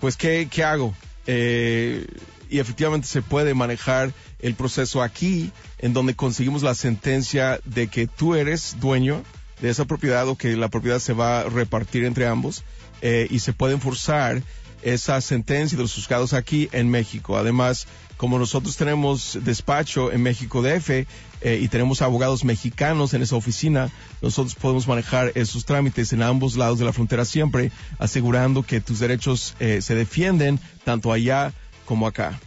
pues 0.00 0.16
qué 0.16 0.48
qué 0.50 0.64
hago? 0.64 0.94
Eh, 1.26 2.06
y 2.48 2.58
efectivamente 2.58 3.06
se 3.06 3.22
puede 3.22 3.54
manejar 3.54 4.12
el 4.40 4.54
proceso 4.54 5.02
aquí, 5.02 5.52
en 5.78 5.92
donde 5.92 6.14
conseguimos 6.14 6.62
la 6.62 6.74
sentencia 6.74 7.60
de 7.64 7.86
que 7.86 8.08
tú 8.08 8.34
eres 8.34 8.76
dueño 8.80 9.22
de 9.60 9.70
esa 9.70 9.84
propiedad 9.84 10.26
o 10.26 10.36
que 10.36 10.56
la 10.56 10.68
propiedad 10.68 10.98
se 10.98 11.12
va 11.12 11.40
a 11.40 11.44
repartir 11.44 12.04
entre 12.04 12.26
ambos 12.26 12.64
eh, 13.02 13.28
y 13.30 13.38
se 13.38 13.52
puede 13.52 13.74
enforzar 13.74 14.42
esa 14.82 15.20
sentencia 15.20 15.76
de 15.76 15.82
los 15.82 15.94
juzgados 15.94 16.32
aquí 16.32 16.68
en 16.72 16.90
México. 16.90 17.36
Además, 17.36 17.86
como 18.16 18.38
nosotros 18.38 18.76
tenemos 18.76 19.38
despacho 19.42 20.12
en 20.12 20.22
México 20.22 20.62
DF 20.62 20.90
eh, 20.90 21.06
y 21.42 21.68
tenemos 21.68 22.02
abogados 22.02 22.44
mexicanos 22.44 23.14
en 23.14 23.22
esa 23.22 23.36
oficina, 23.36 23.90
nosotros 24.20 24.54
podemos 24.54 24.86
manejar 24.86 25.32
esos 25.36 25.64
trámites 25.64 26.12
en 26.12 26.22
ambos 26.22 26.56
lados 26.56 26.78
de 26.78 26.84
la 26.84 26.92
frontera 26.92 27.24
siempre, 27.24 27.72
asegurando 27.98 28.62
que 28.62 28.80
tus 28.80 28.98
derechos 28.98 29.54
eh, 29.58 29.80
se 29.80 29.94
defienden 29.94 30.60
tanto 30.84 31.12
allá 31.12 31.52
como 31.86 32.06
acá. 32.06 32.38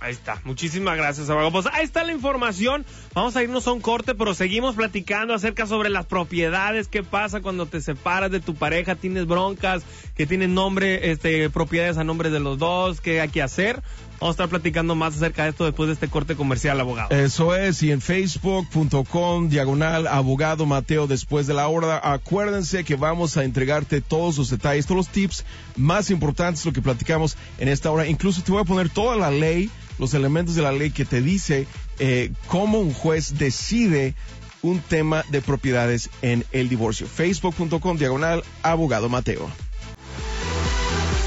Ahí 0.00 0.12
está. 0.12 0.40
Muchísimas 0.44 0.96
gracias. 0.96 1.28
Pues 1.52 1.66
ahí 1.72 1.84
está 1.84 2.04
la 2.04 2.12
información. 2.12 2.86
Vamos 3.12 3.36
a 3.36 3.42
irnos 3.42 3.66
a 3.66 3.72
un 3.72 3.82
corte, 3.82 4.14
pero 4.14 4.32
seguimos 4.32 4.74
platicando 4.74 5.34
acerca 5.34 5.66
sobre 5.66 5.90
las 5.90 6.06
propiedades. 6.06 6.88
¿Qué 6.88 7.02
pasa 7.02 7.42
cuando 7.42 7.66
te 7.66 7.82
separas 7.82 8.30
de 8.30 8.40
tu 8.40 8.54
pareja? 8.54 8.94
¿Tienes 8.94 9.26
broncas? 9.26 9.82
¿Que 10.16 10.26
tienen 10.26 10.54
nombre, 10.54 11.10
este, 11.10 11.50
propiedades 11.50 11.98
a 11.98 12.04
nombre 12.04 12.30
de 12.30 12.40
los 12.40 12.58
dos? 12.58 13.02
¿Qué 13.02 13.20
hay 13.20 13.28
que 13.28 13.42
hacer? 13.42 13.82
Vamos 14.20 14.34
a 14.34 14.42
estar 14.42 14.48
platicando 14.50 14.94
más 14.94 15.16
acerca 15.16 15.44
de 15.44 15.50
esto 15.50 15.64
después 15.64 15.86
de 15.86 15.94
este 15.94 16.08
corte 16.08 16.36
comercial, 16.36 16.78
abogado. 16.78 17.08
Eso 17.08 17.56
es, 17.56 17.82
y 17.82 17.90
en 17.90 18.02
facebook.com, 18.02 19.48
diagonal, 19.48 20.06
abogado 20.06 20.66
Mateo, 20.66 21.06
después 21.06 21.46
de 21.46 21.54
la 21.54 21.68
hora, 21.68 21.98
acuérdense 22.02 22.84
que 22.84 22.96
vamos 22.96 23.38
a 23.38 23.44
entregarte 23.44 24.02
todos 24.02 24.36
los 24.36 24.50
detalles, 24.50 24.84
todos 24.84 24.98
los 24.98 25.08
tips 25.08 25.46
más 25.74 26.10
importantes, 26.10 26.66
lo 26.66 26.74
que 26.74 26.82
platicamos 26.82 27.38
en 27.58 27.68
esta 27.68 27.90
hora. 27.90 28.06
Incluso 28.06 28.42
te 28.42 28.52
voy 28.52 28.60
a 28.60 28.64
poner 28.64 28.90
toda 28.90 29.16
la 29.16 29.30
ley, 29.30 29.70
los 29.98 30.12
elementos 30.12 30.54
de 30.54 30.62
la 30.62 30.72
ley 30.72 30.90
que 30.90 31.06
te 31.06 31.22
dice 31.22 31.66
eh, 31.98 32.30
cómo 32.46 32.78
un 32.78 32.92
juez 32.92 33.38
decide 33.38 34.14
un 34.60 34.80
tema 34.80 35.24
de 35.30 35.40
propiedades 35.40 36.10
en 36.20 36.44
el 36.52 36.68
divorcio. 36.68 37.06
Facebook.com, 37.06 37.96
diagonal, 37.96 38.44
abogado 38.62 39.08
Mateo. 39.08 39.50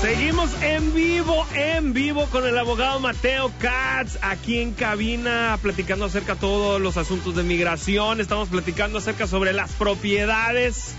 Seguimos 0.03 0.51
en 0.61 0.93
vivo, 0.93 1.47
en 1.55 1.93
vivo 1.93 2.25
con 2.25 2.45
el 2.45 2.57
abogado 2.57 2.99
Mateo 2.99 3.49
Katz 3.57 4.17
aquí 4.21 4.59
en 4.59 4.73
cabina 4.73 5.57
platicando 5.61 6.03
acerca 6.03 6.33
de 6.33 6.41
todos 6.41 6.81
los 6.81 6.97
asuntos 6.97 7.37
de 7.37 7.43
migración. 7.43 8.19
Estamos 8.19 8.49
platicando 8.49 8.97
acerca 8.97 9.27
sobre 9.27 9.53
las 9.53 9.71
propiedades. 9.71 10.93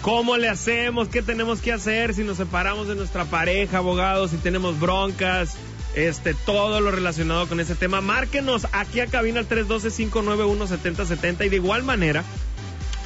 ¿Cómo 0.00 0.38
le 0.38 0.48
hacemos? 0.48 1.08
¿Qué 1.08 1.20
tenemos 1.20 1.60
que 1.60 1.74
hacer 1.74 2.14
si 2.14 2.24
nos 2.24 2.38
separamos 2.38 2.88
de 2.88 2.94
nuestra 2.94 3.26
pareja, 3.26 3.76
abogado? 3.78 4.28
Si 4.28 4.38
tenemos 4.38 4.80
broncas, 4.80 5.58
este, 5.94 6.32
todo 6.32 6.80
lo 6.80 6.90
relacionado 6.92 7.46
con 7.48 7.60
ese 7.60 7.74
tema. 7.74 8.00
Márquenos 8.00 8.66
aquí 8.72 9.00
a 9.00 9.08
cabina 9.08 9.40
al 9.40 9.48
312-591-7070 9.50 11.44
y 11.44 11.50
de 11.50 11.56
igual 11.56 11.82
manera 11.82 12.24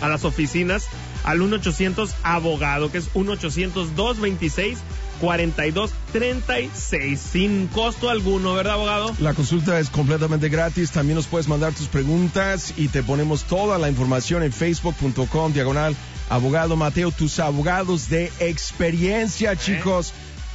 a 0.00 0.08
las 0.08 0.24
oficinas 0.24 0.86
al 1.24 1.40
1-800 1.40 2.14
abogado, 2.22 2.92
que 2.92 2.98
es 2.98 3.10
1-800-226-4236, 5.20 7.16
sin 7.16 7.66
costo 7.68 8.10
alguno, 8.10 8.54
¿verdad, 8.54 8.74
abogado? 8.74 9.14
La 9.20 9.34
consulta 9.34 9.78
es 9.78 9.90
completamente 9.90 10.48
gratis. 10.48 10.90
También 10.90 11.16
nos 11.16 11.26
puedes 11.26 11.48
mandar 11.48 11.72
tus 11.72 11.88
preguntas 11.88 12.74
y 12.76 12.88
te 12.88 13.02
ponemos 13.02 13.44
toda 13.44 13.78
la 13.78 13.88
información 13.88 14.42
en 14.42 14.52
facebook.com, 14.52 15.52
diagonal, 15.52 15.94
abogado 16.28 16.76
Mateo, 16.76 17.10
tus 17.10 17.38
abogados 17.38 18.08
de 18.08 18.32
experiencia, 18.40 19.56
chicos. 19.56 20.12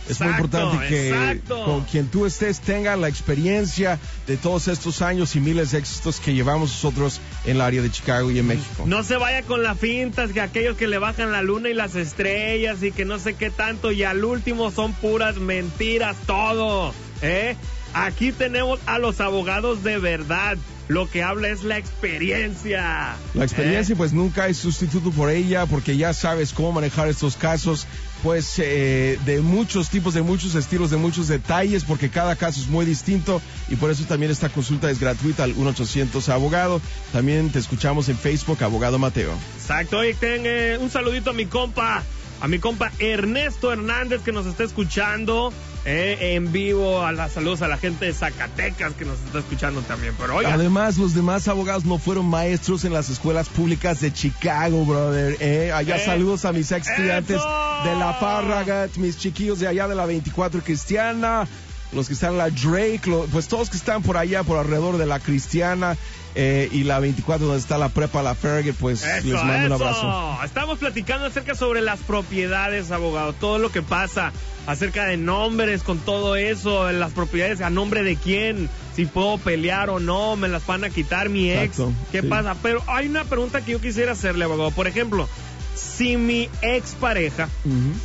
Es 0.10 0.20
muy 0.22 0.30
importante 0.30 0.88
que 0.88 1.10
exacto. 1.10 1.66
con 1.66 1.84
quien 1.86 2.08
tú 2.08 2.26
estés 2.26 2.60
tenga 2.60 2.96
la 2.96 3.08
experiencia 3.08 4.00
de 4.28 4.38
todos 4.38 4.68
estos 4.68 5.02
años 5.02 5.36
y 5.36 5.40
miles 5.40 5.72
de 5.72 5.80
éxitos 5.80 6.20
que 6.20 6.34
llevamos 6.34 6.70
nosotros 6.70 7.22
en 7.46 7.56
el 7.56 7.62
área 7.62 7.82
de 7.82 7.90
Chicago 7.90 8.30
y 8.32 8.40
en 8.40 8.48
México. 8.48 8.84
No 8.86 9.04
se 9.04 9.18
vaya 9.18 9.42
con 9.44 9.64
la 9.64 9.76
fintas 9.76 10.32
que 10.32 10.42
aquellos 10.42 10.78
que 10.78 10.88
le 10.88 11.00
bajan 11.00 11.32
la 11.32 11.42
luna 11.42 11.70
y 11.70 11.74
las 11.74 11.96
estrellas 11.96 12.84
y 12.84 12.92
que 12.92 13.06
no 13.06 13.20
sé 13.20 13.34
qué 13.34 13.50
tanto 13.50 13.92
y 13.92 14.04
al 14.04 14.24
último 14.24 14.72
son 14.72 14.94
puras 14.94 15.38
mentiras 15.38 16.16
todo, 16.26 16.94
¿eh? 17.22 17.56
Aquí 17.94 18.32
tenemos 18.32 18.80
a 18.86 19.00
los 19.00 19.22
abogados 19.22 19.84
de 19.84 19.98
verdad. 19.98 20.58
Lo 20.88 21.10
que 21.10 21.24
habla 21.24 21.50
es 21.50 21.64
la 21.64 21.80
experiencia. 21.80 23.16
La 23.34 23.44
experiencia, 23.44 23.94
¿eh? 23.94 23.96
pues 23.96 24.14
nunca 24.14 24.44
hay 24.44 24.54
sustituto 24.54 25.12
por 25.12 25.32
ella, 25.32 25.66
porque 25.66 25.98
ya 25.98 26.14
sabes 26.14 26.54
cómo 26.54 26.74
manejar 26.74 27.08
estos 27.08 27.38
casos, 27.38 27.88
pues 28.22 28.60
eh, 28.60 29.18
de 29.26 29.42
muchos 29.42 29.90
tipos, 29.90 30.14
de 30.14 30.22
muchos 30.22 30.54
estilos, 30.54 30.92
de 30.92 30.98
muchos 30.98 31.28
detalles, 31.28 31.84
porque 31.84 32.10
cada 32.10 32.36
caso 32.36 32.62
es 32.62 32.68
muy 32.68 32.86
distinto 32.86 33.42
y 33.68 33.78
por 33.78 33.90
eso 33.90 34.04
también 34.06 34.32
esta 34.32 34.50
consulta 34.50 34.92
es 34.92 35.00
gratuita 35.00 35.44
al 35.44 35.56
1-800 35.56 36.30
Abogado. 36.30 36.80
También 37.12 37.50
te 37.50 37.58
escuchamos 37.58 38.08
en 38.10 38.18
Facebook, 38.18 38.64
Abogado 38.64 39.00
Mateo. 39.00 39.34
Exacto. 39.58 40.00
Oye, 40.00 40.14
ten, 40.14 40.44
eh, 40.46 40.78
un 40.80 40.92
saludito 40.92 41.32
a 41.32 41.34
mi 41.34 41.48
compa, 41.48 42.04
a 42.42 42.48
mi 42.48 42.60
compa 42.60 42.92
Ernesto 43.00 43.74
Hernández 43.74 44.22
que 44.22 44.32
nos 44.32 44.46
está 44.46 44.64
escuchando 44.64 45.52
eh, 45.86 46.34
en 46.36 46.52
vivo. 46.52 47.04
A 47.06 47.12
las 47.12 47.34
saludos 47.34 47.62
a 47.62 47.68
la 47.68 47.78
gente 47.78 48.06
de 48.06 48.14
Zacatecas 48.14 48.94
que 48.94 49.06
nos 49.06 49.20
está 49.20 49.40
escuchando 49.40 49.82
también. 49.82 50.14
Pero 50.20 50.40
Además, 50.46 50.98
los 50.98 51.14
demás 51.14 51.48
abogados 51.48 51.86
no 51.86 51.98
fueron 51.98 52.26
maestros 52.26 52.84
en 52.86 52.94
las 52.94 53.10
escuelas 53.10 53.50
públicas 53.50 54.02
de 54.02 54.12
Chicago, 54.12 54.86
brother. 54.86 55.38
¿eh? 55.40 55.72
Allá 55.72 55.98
Eh, 55.98 56.06
saludos 56.06 56.46
a 56.46 56.52
mis 56.52 56.72
ex 56.72 56.88
estudiantes 56.90 57.38
¡eso! 57.38 57.48
de 57.86 57.96
la 57.96 58.14
Farragut, 58.20 58.96
mis 58.98 59.18
chiquillos 59.18 59.60
de 59.60 59.68
allá 59.68 59.88
de 59.88 59.96
la 59.96 60.06
24 60.06 60.62
Cristiana, 60.62 61.48
los 61.92 62.08
que 62.08 62.14
están 62.14 62.32
en 62.32 62.38
la 62.38 62.50
Drake, 62.50 63.02
pues 63.32 63.48
todos 63.48 63.70
que 63.70 63.78
están 63.78 64.02
por 64.02 64.18
allá, 64.18 64.44
por 64.44 64.58
alrededor 64.58 64.98
de 64.98 65.06
la 65.06 65.20
Cristiana 65.20 65.98
eh, 66.36 66.68
y 66.72 66.84
la 66.84 67.00
24 67.00 67.46
donde 67.46 67.62
está 67.62 67.78
la 67.78 67.90
prepa, 67.90 68.22
la 68.22 68.36
Farragut, 68.36 68.76
pues 68.76 69.04
Eso, 69.04 69.28
les 69.28 69.44
mando 69.44 69.68
un 69.68 69.82
abrazo. 69.82 70.44
Estamos 70.44 70.80
platicando 70.80 71.26
acerca 71.28 71.56
sobre 71.56 71.82
las 71.82 72.00
propiedades, 72.02 72.92
abogado. 72.92 73.34
Todo 73.34 73.58
lo 73.58 73.72
que 73.72 73.82
pasa 73.82 74.34
acerca 74.68 75.06
de 75.06 75.16
nombres, 75.16 75.84
con 75.84 76.00
todo 76.00 76.36
eso, 76.36 76.92
las 76.92 77.14
propiedades, 77.14 77.62
a 77.62 77.70
nombre 77.70 78.04
de 78.04 78.18
quién, 78.18 78.70
si 78.96 79.06
puedo 79.06 79.38
pelear 79.38 79.90
o 79.90 80.00
no, 80.00 80.36
me 80.36 80.50
las 80.50 80.66
van 80.66 80.84
a 80.84 80.90
quitar 80.90 81.30
mi 81.30 81.52
ex. 81.52 81.78
¿Qué 82.12 82.22
sí. 82.22 82.28
pasa? 82.28 82.56
Pero 82.62 82.84
hay 82.88 83.08
una 83.08 83.24
pregunta 83.24 83.62
que 83.62 83.72
yo 83.74 83.82
quisiera 83.82 84.12
hacerle, 84.12 84.44
abogado. 84.44 84.72
Por 84.72 84.88
ejemplo, 84.88 85.30
si 85.76 86.18
mi 86.18 86.50
ex 86.62 86.96
pareja, 86.96 87.48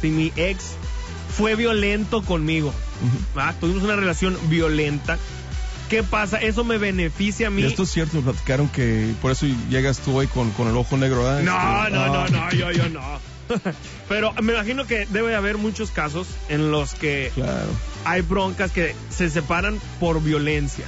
si 0.01 0.09
mi 0.09 0.33
ex 0.37 0.75
fue 1.37 1.57
violento 1.57 2.23
conmigo, 2.23 2.73
¿ah? 3.37 3.55
tuvimos 3.61 3.83
una 3.83 3.97
relación 3.97 4.37
violenta, 4.49 5.19
¿qué 5.89 6.03
pasa? 6.03 6.39
¿Eso 6.41 6.65
me 6.65 6.79
beneficia 6.79 7.49
a 7.49 7.51
mí? 7.51 7.63
Y 7.63 7.67
esto 7.67 7.83
es 7.85 7.91
cierto, 7.91 8.17
me 8.17 8.23
platicaron 8.23 8.69
que 8.69 9.13
por 9.21 9.33
eso 9.33 9.47
llegas 9.69 9.99
tú 9.99 10.17
hoy 10.17 10.27
con, 10.27 10.51
con 10.53 10.69
el 10.69 10.77
ojo 10.77 10.97
negro, 10.97 11.25
¿verdad? 11.25 11.43
No, 11.43 11.85
Este, 11.87 11.97
no, 11.97 12.05
ah, 12.15 12.29
no, 12.31 12.39
no, 12.47 12.51
yo, 12.53 12.71
yo 12.73 12.89
no. 12.89 13.01
Pero 14.09 14.33
me 14.43 14.53
imagino 14.53 14.87
que 14.87 15.07
debe 15.07 15.35
haber 15.35 15.59
muchos 15.59 15.91
casos 15.91 16.29
en 16.49 16.71
los 16.71 16.95
que 16.95 17.33
Claro, 17.35 17.69
hay 18.05 18.21
broncas 18.23 18.71
que 18.71 18.95
se 19.11 19.29
separan 19.29 19.81
por 19.99 20.23
violencia. 20.23 20.85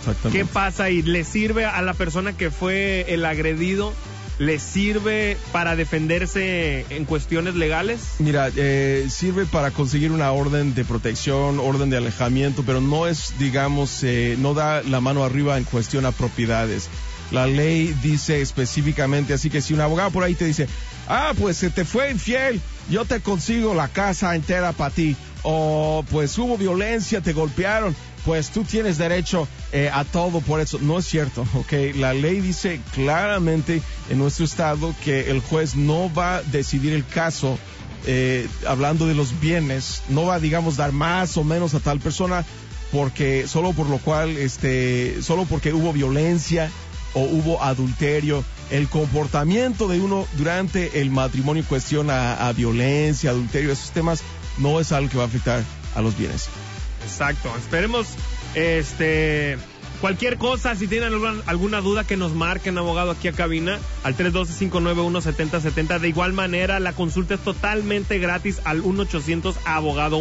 exactamente. 0.00 0.38
¿Qué 0.38 0.44
pasa 0.52 0.84
ahí? 0.84 1.02
¿Le 1.02 1.22
sirve 1.24 1.64
a 1.66 1.80
la 1.82 1.94
persona 1.94 2.32
que 2.32 2.50
fue 2.50 3.04
el 3.08 3.24
agredido? 3.24 3.92
¿Le 4.40 4.58
sirve 4.58 5.36
para 5.52 5.76
defenderse 5.76 6.86
en 6.88 7.04
cuestiones 7.04 7.56
legales? 7.56 8.00
Mira, 8.20 8.50
eh, 8.56 9.06
sirve 9.10 9.44
para 9.44 9.70
conseguir 9.70 10.12
una 10.12 10.32
orden 10.32 10.74
de 10.74 10.82
protección, 10.82 11.60
orden 11.60 11.90
de 11.90 11.98
alejamiento, 11.98 12.62
pero 12.64 12.80
no 12.80 13.06
es, 13.06 13.34
digamos, 13.38 14.02
eh, 14.02 14.36
no 14.38 14.54
da 14.54 14.82
la 14.82 15.02
mano 15.02 15.24
arriba 15.24 15.58
en 15.58 15.64
cuestión 15.64 16.06
a 16.06 16.12
propiedades. 16.12 16.88
La 17.30 17.46
ley 17.46 17.94
dice 18.02 18.40
específicamente, 18.40 19.34
así 19.34 19.50
que 19.50 19.60
si 19.60 19.74
un 19.74 19.82
abogado 19.82 20.10
por 20.10 20.24
ahí 20.24 20.34
te 20.34 20.46
dice, 20.46 20.68
ah, 21.06 21.34
pues 21.38 21.58
se 21.58 21.68
te 21.68 21.84
fue 21.84 22.10
infiel, 22.10 22.62
yo 22.88 23.04
te 23.04 23.20
consigo 23.20 23.74
la 23.74 23.88
casa 23.88 24.34
entera 24.34 24.72
para 24.72 24.94
ti, 24.94 25.16
o 25.42 26.02
pues 26.10 26.38
hubo 26.38 26.56
violencia, 26.56 27.20
te 27.20 27.34
golpearon, 27.34 27.94
pues 28.24 28.50
tú 28.50 28.64
tienes 28.64 28.98
derecho 28.98 29.48
eh, 29.72 29.90
a 29.92 30.04
todo 30.04 30.40
por 30.40 30.60
eso. 30.60 30.78
No 30.80 30.98
es 30.98 31.06
cierto, 31.06 31.42
¿ok? 31.54 31.72
La 31.96 32.14
ley 32.14 32.40
dice 32.40 32.80
claramente 32.94 33.82
en 34.08 34.18
nuestro 34.18 34.44
estado 34.44 34.94
que 35.04 35.30
el 35.30 35.40
juez 35.40 35.76
no 35.76 36.12
va 36.12 36.36
a 36.36 36.42
decidir 36.42 36.92
el 36.92 37.06
caso 37.06 37.58
eh, 38.06 38.48
hablando 38.66 39.06
de 39.06 39.14
los 39.14 39.38
bienes, 39.40 40.02
no 40.08 40.24
va, 40.24 40.40
digamos, 40.40 40.76
dar 40.76 40.92
más 40.92 41.36
o 41.36 41.44
menos 41.44 41.74
a 41.74 41.80
tal 41.80 42.00
persona 42.00 42.44
porque 42.92 43.46
solo 43.46 43.72
por 43.72 43.88
lo 43.88 43.98
cual, 43.98 44.36
este, 44.36 45.22
solo 45.22 45.44
porque 45.44 45.72
hubo 45.72 45.92
violencia 45.92 46.70
o 47.14 47.20
hubo 47.20 47.62
adulterio, 47.62 48.44
el 48.70 48.88
comportamiento 48.88 49.88
de 49.88 50.00
uno 50.00 50.26
durante 50.36 51.00
el 51.00 51.10
matrimonio 51.10 51.62
en 51.62 51.68
cuestión 51.68 52.10
a, 52.10 52.48
a 52.48 52.52
violencia, 52.52 53.30
adulterio, 53.30 53.72
esos 53.72 53.90
temas 53.90 54.22
no 54.58 54.80
es 54.80 54.92
algo 54.92 55.10
que 55.10 55.18
va 55.18 55.24
a 55.24 55.26
afectar 55.26 55.62
a 55.94 56.00
los 56.00 56.16
bienes. 56.16 56.48
Exacto. 57.02 57.52
Esperemos, 57.58 58.06
este, 58.54 59.56
cualquier 60.00 60.36
cosa, 60.38 60.74
si 60.74 60.86
tienen 60.86 61.12
alguna, 61.12 61.42
alguna 61.46 61.80
duda 61.80 62.04
que 62.04 62.16
nos 62.16 62.32
marquen, 62.34 62.78
abogado, 62.78 63.10
aquí 63.12 63.28
a 63.28 63.32
cabina, 63.32 63.78
al 64.04 64.16
312-591-7070. 64.16 65.98
De 65.98 66.08
igual 66.08 66.32
manera, 66.32 66.80
la 66.80 66.92
consulta 66.92 67.34
es 67.34 67.40
totalmente 67.40 68.18
gratis 68.18 68.60
al 68.64 68.82
1-800-abogado, 68.82 70.18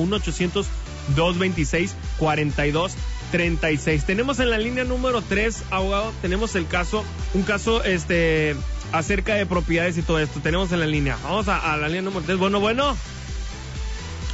1-800-226-4236. 2.19 4.03
Tenemos 4.05 4.39
en 4.39 4.49
la 4.49 4.57
línea 4.57 4.83
número 4.83 5.21
3, 5.21 5.63
abogado, 5.71 6.11
tenemos 6.21 6.55
el 6.55 6.67
caso, 6.67 7.03
un 7.33 7.43
caso, 7.43 7.83
este, 7.83 8.55
acerca 8.91 9.35
de 9.35 9.45
propiedades 9.45 9.97
y 9.97 10.01
todo 10.01 10.19
esto. 10.19 10.39
Tenemos 10.41 10.71
en 10.71 10.79
la 10.79 10.87
línea. 10.87 11.17
Vamos 11.23 11.47
a, 11.47 11.73
a 11.73 11.77
la 11.77 11.87
línea 11.87 12.01
número 12.03 12.23
3. 12.25 12.37
Bueno, 12.37 12.59
bueno. 12.59 12.95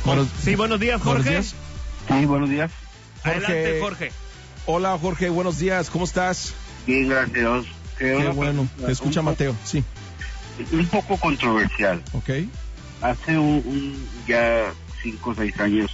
Buenos- 0.06 0.28
sí, 0.44 0.56
buenos 0.56 0.80
días, 0.80 1.02
Jorge. 1.02 1.24
Buenos 1.30 1.52
días. 1.52 1.56
Sí, 2.08 2.26
buenos 2.26 2.50
días. 2.50 2.72
Adelante, 3.24 3.80
Jorge. 3.80 4.12
Hola 4.68 4.98
Jorge, 4.98 5.30
buenos 5.30 5.60
días, 5.60 5.90
¿cómo 5.90 6.06
estás? 6.06 6.54
Bien, 6.86 7.08
gracias. 7.10 7.66
Qué 7.98 8.14
bueno, 8.14 8.36
pregunta, 8.40 8.86
te 8.88 8.92
escucha 8.92 9.20
un 9.22 9.26
Mateo, 9.28 9.56
sí, 9.64 9.84
poco- 10.58 10.76
Un 10.76 10.90
poco 10.90 11.18
controversial. 11.18 12.04
ok. 12.14 12.30
Hace 13.02 13.38
un, 13.38 13.62
un- 13.66 14.10
ya 14.28 14.74
cinco 15.02 15.32
o 15.32 15.36
seis 15.36 15.58
años, 15.60 15.92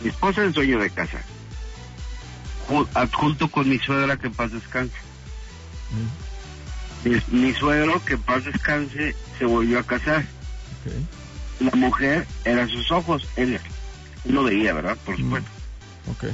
mi 0.00 0.08
esposa 0.08 0.44
es 0.44 0.52
dueño 0.54 0.78
de 0.80 0.90
casa. 0.90 1.20
ju- 2.68 2.88
adjunto 2.94 3.50
con 3.50 3.68
mi 3.68 3.78
suegra 3.78 4.16
que 4.16 4.28
en 4.28 4.34
paz 4.34 4.50
descanse. 4.52 4.94
Mi, 7.04 7.16
mi 7.28 7.54
suegro 7.54 8.00
que 8.04 8.14
en 8.14 8.22
paz 8.22 8.44
descanse 8.44 9.14
se 9.38 9.44
volvió 9.44 9.78
a 9.80 9.82
casar. 9.82 10.20
Ok, 10.22 10.92
La 11.60 11.70
mujer 11.72 12.26
eran 12.44 12.68
sus 12.68 12.90
ojos, 12.92 13.26
él 13.36 13.60
no 14.24 14.44
veía, 14.44 14.72
¿verdad? 14.72 14.96
Por 15.04 15.16
supuesto. 15.16 15.50
ok. 16.10 16.24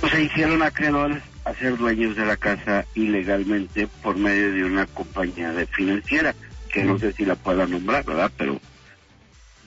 Pues 0.00 0.12
se 0.12 0.22
hicieron 0.22 0.62
acreedores 0.62 1.22
a 1.44 1.54
ser 1.54 1.76
dueños 1.76 2.16
de 2.16 2.24
la 2.24 2.36
casa 2.36 2.86
ilegalmente 2.94 3.86
por 4.02 4.16
medio 4.16 4.52
de 4.52 4.64
una 4.64 4.86
compañía 4.86 5.52
de 5.52 5.66
financiera, 5.66 6.34
que 6.72 6.84
no 6.84 6.98
sé 6.98 7.12
si 7.12 7.24
la 7.24 7.34
pueda 7.34 7.66
nombrar, 7.66 8.04
¿verdad? 8.04 8.30
Pero 8.36 8.60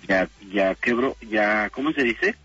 ya, 0.08 0.28
ya 0.52 0.74
quebró, 0.76 1.16
ya, 1.30 1.70
¿cómo 1.70 1.92
se 1.92 2.04
dice? 2.04 2.36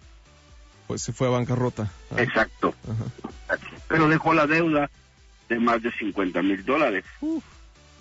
Pues 0.86 1.02
se 1.02 1.12
fue 1.12 1.28
a 1.28 1.30
bancarrota. 1.30 1.90
Ah, 2.10 2.22
Exacto. 2.22 2.74
ajá. 2.84 3.58
Pero 3.88 4.08
dejó 4.08 4.34
la 4.34 4.46
deuda 4.46 4.90
de 5.48 5.58
más 5.58 5.82
de 5.82 5.90
50 5.92 6.42
mil 6.42 6.64
dólares, 6.64 7.04
Uf. 7.20 7.42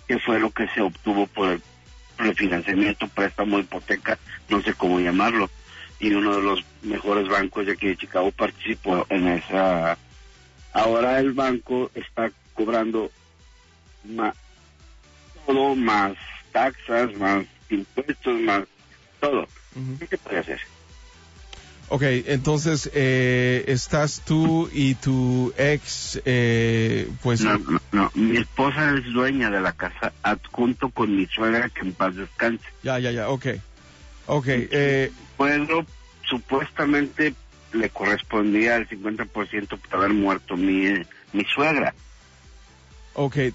que 0.06 0.18
fue 0.18 0.38
lo 0.38 0.50
que 0.50 0.68
se 0.68 0.82
obtuvo 0.82 1.26
por 1.28 1.48
el 1.50 1.62
refinanciamiento, 2.18 3.08
préstamo, 3.08 3.58
hipoteca, 3.58 4.18
no 4.48 4.60
sé 4.62 4.74
cómo 4.74 5.00
llamarlo. 5.00 5.48
Y 6.00 6.12
uno 6.12 6.36
de 6.36 6.42
los 6.42 6.64
mejores 6.82 7.28
bancos 7.28 7.66
de 7.66 7.72
aquí 7.72 7.88
de 7.88 7.96
Chicago 7.96 8.30
participó 8.30 9.06
en 9.08 9.28
esa. 9.28 9.98
Ahora 10.72 11.18
el 11.18 11.32
banco 11.32 11.90
está 11.94 12.30
cobrando 12.54 13.10
más, 14.04 14.34
todo, 15.46 15.74
más 15.74 16.14
taxas, 16.52 17.14
más 17.16 17.46
impuestos, 17.70 18.40
más 18.40 18.64
todo. 19.20 19.46
¿Qué 20.08 20.18
puede 20.18 20.38
hacer? 20.38 20.60
Ok, 21.90 22.02
entonces 22.02 22.90
eh, 22.92 23.64
estás 23.66 24.20
tú 24.20 24.68
y 24.72 24.94
tu 24.96 25.54
ex, 25.56 26.20
eh, 26.26 27.08
pues... 27.22 27.40
No, 27.40 27.56
no, 27.58 27.80
no. 27.92 28.10
Mi 28.14 28.36
esposa 28.36 28.94
es 28.94 29.10
dueña 29.10 29.50
de 29.50 29.62
la 29.62 29.72
casa, 29.72 30.12
adjunto 30.22 30.90
con 30.90 31.16
mi 31.16 31.26
suegra 31.26 31.70
que 31.70 31.80
en 31.80 31.94
paz 31.94 32.14
descanse. 32.14 32.64
Ya, 32.82 32.98
ya, 32.98 33.10
ya, 33.10 33.30
ok. 33.30 33.46
Ok, 34.30 34.44
eh, 34.48 35.10
Pueblo 35.36 35.86
supuestamente 36.28 37.34
le 37.72 37.88
correspondía 37.90 38.76
el 38.76 38.86
50% 38.88 39.78
por 39.80 39.94
haber 39.98 40.12
muerto 40.12 40.56
mi, 40.56 40.86
mi 41.32 41.44
suegra. 41.44 41.94
ok, 43.14 43.36
eh, 43.36 43.54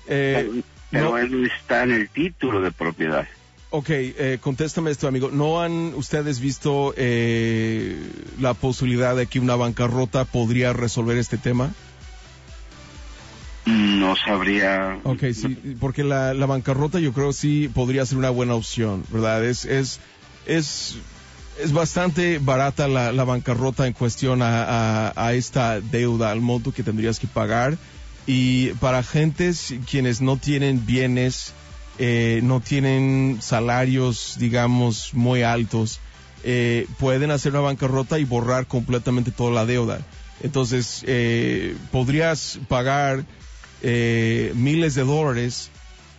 pero 0.90 1.12
no- 1.12 1.18
él 1.18 1.42
no 1.42 1.48
está 1.48 1.84
en 1.84 1.92
el 1.92 2.10
título 2.10 2.60
de 2.62 2.72
propiedad. 2.72 3.28
ok, 3.70 3.90
eh, 3.90 4.38
contéstame 4.42 4.90
esto, 4.92 5.08
amigo. 5.08 5.30
¿No 5.32 5.62
han 5.62 5.94
ustedes 5.94 6.40
visto 6.40 6.94
eh, 6.98 8.00
la 8.40 8.56
posibilidad 8.56 9.16
de 9.16 9.28
que 9.28 9.40
una 9.40 9.56
bancarrota 9.56 10.26
podría 10.26 10.74
resolver 10.74 11.18
este 11.18 11.38
tema? 11.38 11.72
No 13.66 14.16
sabría. 14.16 15.00
Ok, 15.04 15.24
sí, 15.34 15.78
porque 15.80 16.04
la, 16.04 16.34
la 16.34 16.46
bancarrota 16.46 17.00
yo 17.00 17.14
creo 17.14 17.32
sí 17.32 17.70
podría 17.74 18.06
ser 18.06 18.18
una 18.18 18.30
buena 18.30 18.56
opción, 18.56 19.04
¿verdad? 19.10 19.44
Es, 19.46 19.66
es, 19.66 20.00
es, 20.46 20.96
es 21.62 21.72
bastante 21.72 22.40
barata 22.40 22.88
la, 22.88 23.12
bancarrota 23.24 23.88
en 23.88 23.94
cuestión 23.94 24.42
a, 24.42 24.64
a, 24.64 25.14
a 25.16 25.34
esta 25.34 25.80
deuda, 25.80 26.32
al 26.32 26.42
monto 26.42 26.72
que 26.74 26.84
tendrías 26.84 27.20
que 27.20 27.28
pagar. 27.28 27.78
Y 28.26 28.70
para 28.74 29.04
gentes 29.04 29.74
quienes 29.90 30.22
no 30.22 30.38
tienen 30.38 30.86
bienes, 30.86 31.54
eh, 32.00 32.40
no 32.44 32.62
tienen 32.62 33.40
salarios, 33.42 34.38
digamos, 34.40 35.14
muy 35.14 35.44
altos, 35.44 36.00
eh, 36.44 36.88
pueden 37.00 37.32
hacer 37.32 37.54
una 37.54 37.62
bancarrota 37.62 38.20
y 38.20 38.26
borrar 38.26 38.68
completamente 38.68 39.32
toda 39.32 39.52
la 39.52 39.66
deuda. 39.66 40.00
Entonces, 40.42 41.04
eh, 41.08 41.76
podrías 41.92 42.60
pagar 42.68 43.26
eh, 43.82 44.52
miles 44.56 44.96
de 44.96 45.04
dólares 45.04 45.70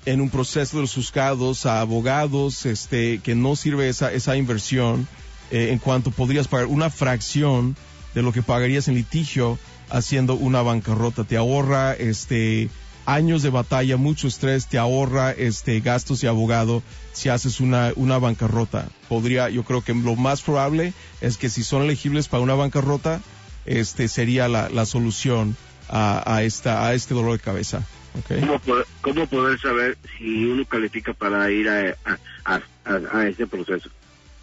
en 0.06 0.20
un 0.20 0.30
proceso 0.30 0.76
de 0.76 0.82
los 0.82 0.94
juzgados 0.94 1.66
a 1.66 1.80
abogados 1.80 2.66
este 2.66 3.18
que 3.18 3.34
no 3.34 3.56
sirve 3.56 3.88
esa, 3.88 4.12
esa 4.12 4.36
inversión 4.36 5.08
eh, 5.50 5.70
en 5.70 5.78
cuanto 5.78 6.10
podrías 6.10 6.48
pagar 6.48 6.66
una 6.66 6.90
fracción 6.90 7.76
de 8.14 8.22
lo 8.22 8.32
que 8.32 8.42
pagarías 8.42 8.88
en 8.88 8.94
litigio 8.94 9.58
haciendo 9.90 10.34
una 10.34 10.62
bancarrota. 10.62 11.24
Te 11.24 11.36
ahorra 11.36 11.94
este 11.94 12.68
años 13.06 13.42
de 13.42 13.50
batalla 13.50 13.98
mucho 13.98 14.28
estrés 14.28 14.66
te 14.66 14.78
ahorra 14.78 15.32
este 15.32 15.80
gastos 15.80 16.22
de 16.22 16.28
abogado 16.28 16.82
si 17.12 17.28
haces 17.28 17.60
una 17.60 17.92
una 17.96 18.18
bancarrota. 18.18 18.88
Podría 19.08 19.48
yo 19.48 19.64
creo 19.64 19.82
que 19.82 19.94
lo 19.94 20.16
más 20.16 20.42
probable 20.42 20.92
es 21.20 21.36
que 21.36 21.50
si 21.50 21.64
son 21.64 21.82
elegibles 21.82 22.28
para 22.28 22.42
una 22.42 22.54
bancarrota 22.54 23.20
este 23.66 24.08
sería 24.08 24.48
la, 24.48 24.68
la 24.68 24.84
solución 24.84 25.56
a, 25.88 26.34
a 26.34 26.42
esta 26.42 26.86
a 26.86 26.94
este 26.94 27.14
dolor 27.14 27.32
de 27.32 27.38
cabeza 27.38 27.82
¿ok? 28.18 28.40
¿Cómo 28.40 28.58
poder, 28.60 28.86
cómo 29.00 29.26
poder 29.26 29.60
saber 29.60 29.98
si 30.18 30.46
uno 30.46 30.64
califica 30.64 31.12
para 31.12 31.50
ir 31.50 31.68
a, 31.68 31.96
a, 32.44 32.60
a, 32.84 33.00
a 33.12 33.28
ese 33.28 33.46
proceso? 33.46 33.90